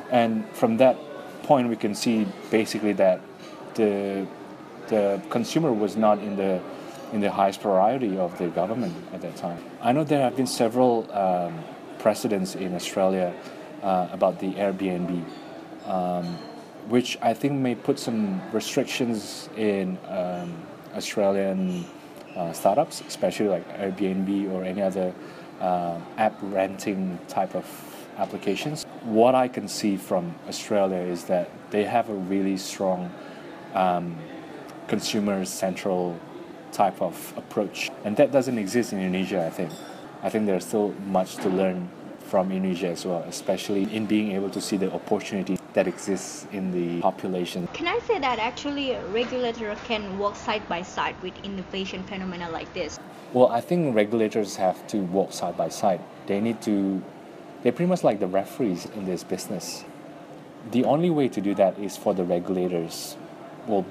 And 0.09 0.49
from 0.49 0.77
that 0.77 0.97
point, 1.43 1.69
we 1.69 1.75
can 1.75 1.93
see 1.93 2.25
basically 2.49 2.93
that 2.93 3.21
the 3.77 4.27
the 4.89 5.21
consumer 5.29 5.71
was 5.71 5.95
not 5.95 6.19
in 6.19 6.35
the 6.35 6.61
in 7.13 7.21
the 7.21 7.31
highest 7.31 7.61
priority 7.61 8.17
of 8.17 8.37
the 8.37 8.47
government 8.49 8.93
at 9.13 9.21
that 9.21 9.35
time. 9.37 9.63
I 9.81 9.93
know 9.93 10.03
there 10.03 10.21
have 10.21 10.35
been 10.35 10.47
several 10.47 11.09
um, 11.13 11.63
precedents 11.99 12.55
in 12.55 12.75
Australia 12.75 13.33
uh, 13.81 14.09
about 14.11 14.39
the 14.39 14.53
Airbnb. 14.53 15.23
Um, 15.85 16.37
which 16.89 17.17
I 17.21 17.33
think 17.33 17.53
may 17.53 17.75
put 17.75 17.99
some 17.99 18.41
restrictions 18.51 19.49
in 19.57 19.97
um, 20.07 20.55
Australian 20.95 21.85
uh, 22.35 22.53
startups, 22.53 23.03
especially 23.07 23.49
like 23.49 23.67
Airbnb 23.77 24.51
or 24.51 24.63
any 24.63 24.81
other 24.81 25.13
uh, 25.59 25.99
app 26.17 26.37
renting 26.41 27.19
type 27.27 27.55
of 27.55 27.65
applications. 28.17 28.85
What 29.03 29.35
I 29.35 29.47
can 29.47 29.67
see 29.67 29.97
from 29.97 30.35
Australia 30.47 30.97
is 30.97 31.25
that 31.25 31.49
they 31.71 31.83
have 31.83 32.09
a 32.09 32.13
really 32.13 32.57
strong 32.57 33.11
um, 33.73 34.15
consumer 34.87 35.45
central 35.45 36.19
type 36.71 37.01
of 37.01 37.33
approach, 37.37 37.89
and 38.03 38.15
that 38.17 38.31
doesn't 38.31 38.57
exist 38.57 38.93
in 38.93 38.99
Indonesia. 38.99 39.45
I 39.45 39.49
think. 39.49 39.71
I 40.23 40.29
think 40.29 40.45
there's 40.45 40.65
still 40.65 40.93
much 41.05 41.35
to 41.37 41.49
learn 41.49 41.89
from 42.27 42.51
Indonesia 42.51 42.89
as 42.89 43.05
well, 43.05 43.23
especially 43.27 43.83
in 43.93 44.05
being 44.05 44.31
able 44.33 44.49
to 44.49 44.59
see 44.59 44.75
the 44.75 44.91
opportunity 44.91 45.57
that 45.73 45.87
exists 45.87 46.45
in 46.51 46.71
the 46.71 46.99
population. 47.01 47.67
Can 47.73 47.87
I 47.87 47.99
say 47.99 48.19
that 48.19 48.39
actually 48.39 48.91
a 48.91 49.05
regulator 49.07 49.73
can 49.85 50.19
work 50.19 50.35
side 50.35 50.67
by 50.67 50.81
side 50.81 51.15
with 51.21 51.33
innovation 51.43 52.03
phenomena 52.03 52.49
like 52.49 52.73
this? 52.73 52.99
Well, 53.31 53.47
I 53.47 53.61
think 53.61 53.95
regulators 53.95 54.55
have 54.55 54.85
to 54.87 54.97
walk 54.97 55.31
side 55.31 55.55
by 55.55 55.69
side. 55.69 56.01
They 56.25 56.41
need 56.41 56.61
to, 56.63 57.01
they're 57.61 57.71
pretty 57.71 57.89
much 57.89 58.03
like 58.03 58.19
the 58.19 58.27
referees 58.27 58.85
in 58.95 59.05
this 59.05 59.23
business. 59.23 59.85
The 60.71 60.83
only 60.83 61.09
way 61.09 61.29
to 61.29 61.39
do 61.39 61.53
that 61.55 61.77
is 61.79 61.95
for 61.95 62.13
the 62.13 62.23
regulators, 62.23 63.15
well, 63.67 63.83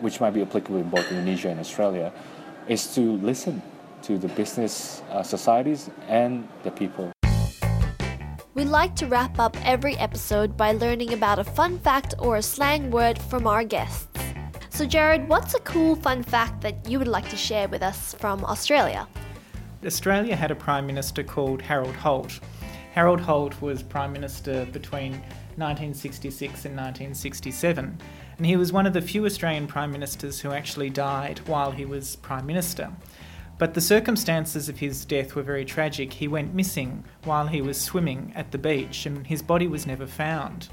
which 0.00 0.20
might 0.20 0.30
be 0.30 0.42
applicable 0.42 0.78
in 0.78 0.88
both 0.88 1.10
Indonesia 1.10 1.48
and 1.48 1.60
Australia, 1.60 2.12
is 2.68 2.94
to 2.94 3.16
listen 3.18 3.62
to 4.02 4.18
the 4.18 4.28
business 4.28 5.02
uh, 5.10 5.22
societies 5.22 5.90
and 6.06 6.46
the 6.62 6.70
people. 6.70 7.10
We 8.54 8.64
like 8.64 8.96
to 8.96 9.06
wrap 9.06 9.38
up 9.38 9.56
every 9.64 9.96
episode 9.98 10.56
by 10.56 10.72
learning 10.72 11.12
about 11.12 11.38
a 11.38 11.44
fun 11.44 11.78
fact 11.78 12.14
or 12.18 12.36
a 12.36 12.42
slang 12.42 12.90
word 12.90 13.18
from 13.18 13.46
our 13.46 13.62
guests. 13.62 14.08
So, 14.70 14.86
Jared, 14.86 15.28
what's 15.28 15.54
a 15.54 15.60
cool 15.60 15.96
fun 15.96 16.22
fact 16.22 16.60
that 16.62 16.88
you 16.88 16.98
would 16.98 17.08
like 17.08 17.28
to 17.30 17.36
share 17.36 17.68
with 17.68 17.82
us 17.82 18.14
from 18.14 18.44
Australia? 18.44 19.08
Australia 19.84 20.34
had 20.34 20.50
a 20.50 20.54
Prime 20.54 20.86
Minister 20.86 21.22
called 21.22 21.62
Harold 21.62 21.94
Holt. 21.94 22.40
Harold 22.92 23.20
Holt 23.20 23.60
was 23.62 23.82
Prime 23.82 24.12
Minister 24.12 24.64
between 24.66 25.12
1966 25.54 26.64
and 26.64 26.76
1967, 26.76 27.98
and 28.38 28.46
he 28.46 28.56
was 28.56 28.72
one 28.72 28.86
of 28.86 28.92
the 28.92 29.02
few 29.02 29.26
Australian 29.26 29.66
Prime 29.66 29.90
Ministers 29.90 30.40
who 30.40 30.52
actually 30.52 30.90
died 30.90 31.40
while 31.46 31.72
he 31.72 31.84
was 31.84 32.16
Prime 32.16 32.46
Minister. 32.46 32.92
But 33.58 33.74
the 33.74 33.80
circumstances 33.80 34.68
of 34.68 34.78
his 34.78 35.04
death 35.04 35.34
were 35.34 35.42
very 35.42 35.64
tragic. 35.64 36.12
He 36.12 36.28
went 36.28 36.54
missing 36.54 37.04
while 37.24 37.48
he 37.48 37.60
was 37.60 37.80
swimming 37.80 38.32
at 38.36 38.52
the 38.52 38.58
beach 38.58 39.04
and 39.04 39.26
his 39.26 39.42
body 39.42 39.66
was 39.66 39.86
never 39.86 40.06
found. 40.06 40.68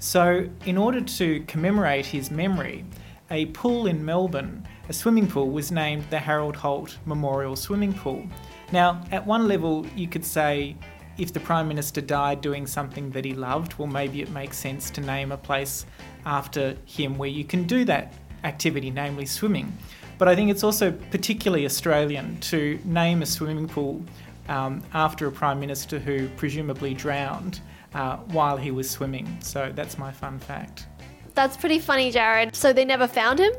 So, 0.00 0.48
in 0.66 0.76
order 0.76 1.00
to 1.00 1.40
commemorate 1.46 2.04
his 2.04 2.32
memory, 2.32 2.84
a 3.30 3.46
pool 3.46 3.86
in 3.86 4.04
Melbourne, 4.04 4.66
a 4.88 4.92
swimming 4.92 5.28
pool, 5.28 5.50
was 5.50 5.70
named 5.70 6.04
the 6.10 6.18
Harold 6.18 6.56
Holt 6.56 6.98
Memorial 7.06 7.54
Swimming 7.54 7.94
Pool. 7.94 8.26
Now, 8.72 9.02
at 9.12 9.24
one 9.24 9.46
level, 9.46 9.86
you 9.96 10.08
could 10.08 10.24
say 10.24 10.76
if 11.16 11.32
the 11.32 11.40
Prime 11.40 11.68
Minister 11.68 12.00
died 12.00 12.40
doing 12.40 12.66
something 12.66 13.10
that 13.12 13.24
he 13.24 13.32
loved, 13.32 13.78
well, 13.78 13.88
maybe 13.88 14.20
it 14.20 14.30
makes 14.30 14.58
sense 14.58 14.90
to 14.90 15.00
name 15.00 15.30
a 15.30 15.36
place 15.36 15.86
after 16.26 16.76
him 16.86 17.18
where 17.18 17.28
you 17.28 17.44
can 17.44 17.64
do 17.64 17.84
that 17.84 18.12
activity, 18.44 18.90
namely 18.90 19.26
swimming. 19.26 19.76
But 20.18 20.28
I 20.28 20.36
think 20.36 20.50
it's 20.50 20.62
also 20.62 20.92
particularly 20.92 21.64
Australian 21.64 22.38
to 22.40 22.78
name 22.84 23.22
a 23.22 23.26
swimming 23.26 23.68
pool 23.68 24.02
um, 24.48 24.82
after 24.92 25.26
a 25.26 25.32
Prime 25.32 25.58
Minister 25.58 25.98
who 25.98 26.28
presumably 26.30 26.94
drowned 26.94 27.60
uh, 27.94 28.16
while 28.16 28.56
he 28.56 28.70
was 28.70 28.88
swimming. 28.88 29.38
So 29.40 29.72
that's 29.74 29.98
my 29.98 30.12
fun 30.12 30.38
fact. 30.38 30.86
That's 31.34 31.56
pretty 31.56 31.80
funny, 31.80 32.10
Jared. 32.10 32.54
So 32.54 32.72
they 32.72 32.84
never 32.84 33.08
found 33.08 33.40
him? 33.40 33.52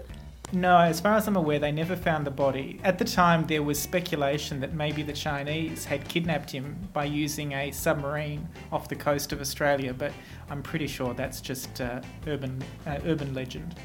No, 0.55 0.77
as 0.77 1.01
far 1.01 1.15
as 1.17 1.27
I'm 1.27 1.35
aware, 1.35 1.59
they 1.59 1.73
never 1.73 1.97
found 1.97 2.25
the 2.25 2.31
body. 2.31 2.79
At 2.81 2.97
the 2.97 3.03
time, 3.03 3.45
there 3.45 3.61
was 3.61 3.77
speculation 3.77 4.61
that 4.61 4.73
maybe 4.73 5.03
the 5.03 5.11
Chinese 5.11 5.83
had 5.83 6.07
kidnapped 6.07 6.49
him 6.49 6.77
by 6.93 7.03
using 7.03 7.51
a 7.51 7.71
submarine 7.71 8.47
off 8.71 8.87
the 8.87 8.95
coast 8.95 9.33
of 9.33 9.41
Australia, 9.41 9.93
but 9.93 10.13
I'm 10.49 10.63
pretty 10.63 10.87
sure 10.87 11.13
that's 11.13 11.41
just 11.41 11.81
uh, 11.81 11.99
urban 12.25 12.63
uh, 12.87 12.99
urban 13.03 13.33
legend. 13.33 13.75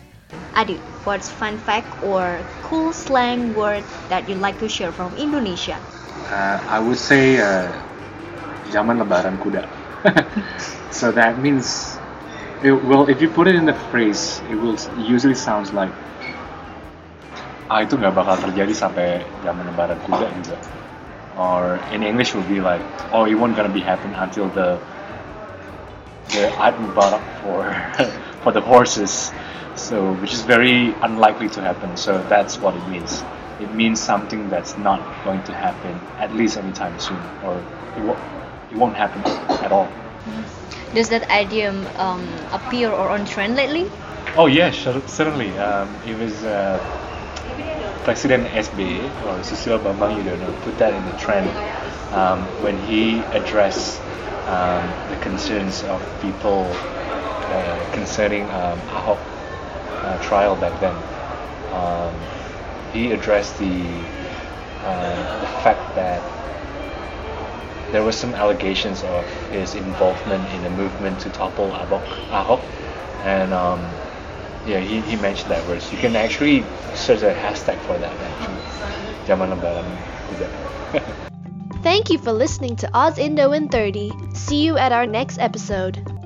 Adit, 0.55 0.79
what's 1.03 1.29
fun 1.29 1.59
fact 1.59 1.91
or 2.05 2.39
cool 2.63 2.93
slang 2.93 3.53
word 3.57 3.83
that 4.09 4.29
you'd 4.29 4.39
like 4.39 4.61
to 4.61 4.69
share 4.69 4.93
from 4.93 5.13
Indonesia? 5.17 5.75
Uh, 6.31 6.63
I 6.69 6.79
would 6.79 6.99
say 6.99 7.41
uh, 7.41 7.67
zaman 8.71 8.99
lebaran 8.99 9.43
kuda. 9.43 9.67
so 10.93 11.11
that 11.11 11.41
means, 11.41 11.99
it, 12.63 12.71
well, 12.85 13.09
if 13.09 13.21
you 13.21 13.29
put 13.29 13.49
it 13.49 13.57
in 13.57 13.65
the 13.65 13.75
phrase, 13.91 14.41
it 14.49 14.55
will 14.55 14.79
usually 14.97 15.35
sounds 15.35 15.73
like 15.73 15.91
ah 17.71 17.81
itu 17.87 17.95
nggak 17.95 18.13
bakal 18.13 18.35
terjadi 18.51 18.75
sampai 18.75 19.23
zaman 19.47 19.71
lebaran 19.71 19.99
kuda 20.03 20.27
juga. 20.35 20.59
Or 21.39 21.79
in 21.95 22.03
English 22.03 22.35
would 22.35 22.51
be 22.51 22.59
like, 22.59 22.83
oh, 23.15 23.25
it 23.31 23.39
won't 23.39 23.55
gonna 23.55 23.71
be 23.71 23.81
happen 23.81 24.11
until 24.19 24.51
the 24.51 24.83
the 26.35 26.51
Eid 26.59 26.75
up 26.99 27.23
for 27.43 27.71
for 28.43 28.51
the 28.53 28.61
horses. 28.61 29.31
So, 29.79 30.13
which 30.21 30.35
is 30.35 30.43
very 30.43 30.93
unlikely 31.01 31.49
to 31.57 31.63
happen. 31.63 31.97
So 31.97 32.21
that's 32.29 32.59
what 32.61 32.75
it 32.75 32.85
means. 32.91 33.23
It 33.61 33.73
means 33.73 34.03
something 34.03 34.51
that's 34.51 34.77
not 34.77 35.01
going 35.25 35.43
to 35.45 35.55
happen 35.55 36.01
at 36.19 36.35
least 36.35 36.59
anytime 36.59 36.99
soon, 36.99 37.23
or 37.43 37.63
it, 37.97 38.03
wo- 38.03 38.21
it 38.71 38.77
won't 38.77 38.97
happen 38.97 39.23
at 39.65 39.73
all. 39.73 39.89
Does 40.93 41.09
that 41.11 41.25
idiom 41.31 41.87
um, 41.97 42.27
appear 42.53 42.91
or 42.91 43.09
on 43.09 43.25
trend 43.25 43.57
lately? 43.57 43.87
Oh 44.37 44.47
yeah, 44.47 44.71
sure, 44.71 45.01
certainly. 45.07 45.57
Um, 45.57 45.89
it 46.05 46.19
was 46.19 46.45
uh, 46.45 46.77
President 48.05 48.47
SB 48.49 49.05
or 49.27 49.39
Susilo 49.45 49.79
Bambang 49.79 50.17
Yudhoyono 50.17 50.53
put 50.63 50.79
that 50.79 50.95
in 50.95 51.05
the 51.05 51.17
trend 51.19 51.49
um, 52.15 52.43
when 52.63 52.79
he 52.79 53.19
addressed 53.37 54.01
um, 54.49 54.83
the 55.11 55.17
concerns 55.23 55.83
of 55.85 56.01
people 56.23 56.67
uh, 56.73 57.91
concerning 57.93 58.45
um, 58.45 58.79
Ahok 58.97 59.19
uh, 60.03 60.19
trial 60.23 60.57
back 60.57 60.81
then. 60.81 60.95
um, 61.73 62.15
he 62.93 63.13
addressed 63.13 63.59
the, 63.59 63.85
uh, 64.83 65.41
the 65.41 65.47
fact 65.63 65.95
that 65.95 66.21
there 67.93 68.03
were 68.03 68.13
some 68.13 68.35
allegations 68.35 69.03
of 69.05 69.25
his 69.51 69.75
involvement 69.75 70.43
in 70.55 70.65
a 70.65 70.71
movement 70.71 71.21
to 71.21 71.31
topple 71.31 71.71
Ahok, 71.71 72.05
Ahok 72.31 72.61
and 73.25 73.53
um, 73.53 73.81
yeah, 74.67 74.81
he, 74.81 75.01
he 75.01 75.17
mentioned 75.17 75.51
that 75.51 75.65
verse. 75.65 75.91
You 75.91 75.99
can 75.99 76.17
actually 76.17 76.63
search 76.95 77.23
a 77.23 77.33
hashtag 77.33 77.79
for 77.81 77.99
that 77.99 78.13
actually. 78.13 78.61
Thank 81.83 82.11
you 82.11 82.19
for 82.19 82.33
listening 82.33 82.77
to 82.77 82.91
Oz 82.93 83.19
Indo 83.19 83.53
in 83.53 83.69
30. 83.69 84.13
See 84.35 84.65
you 84.65 84.77
at 84.77 84.93
our 84.93 85.07
next 85.07 85.39
episode. 85.39 86.20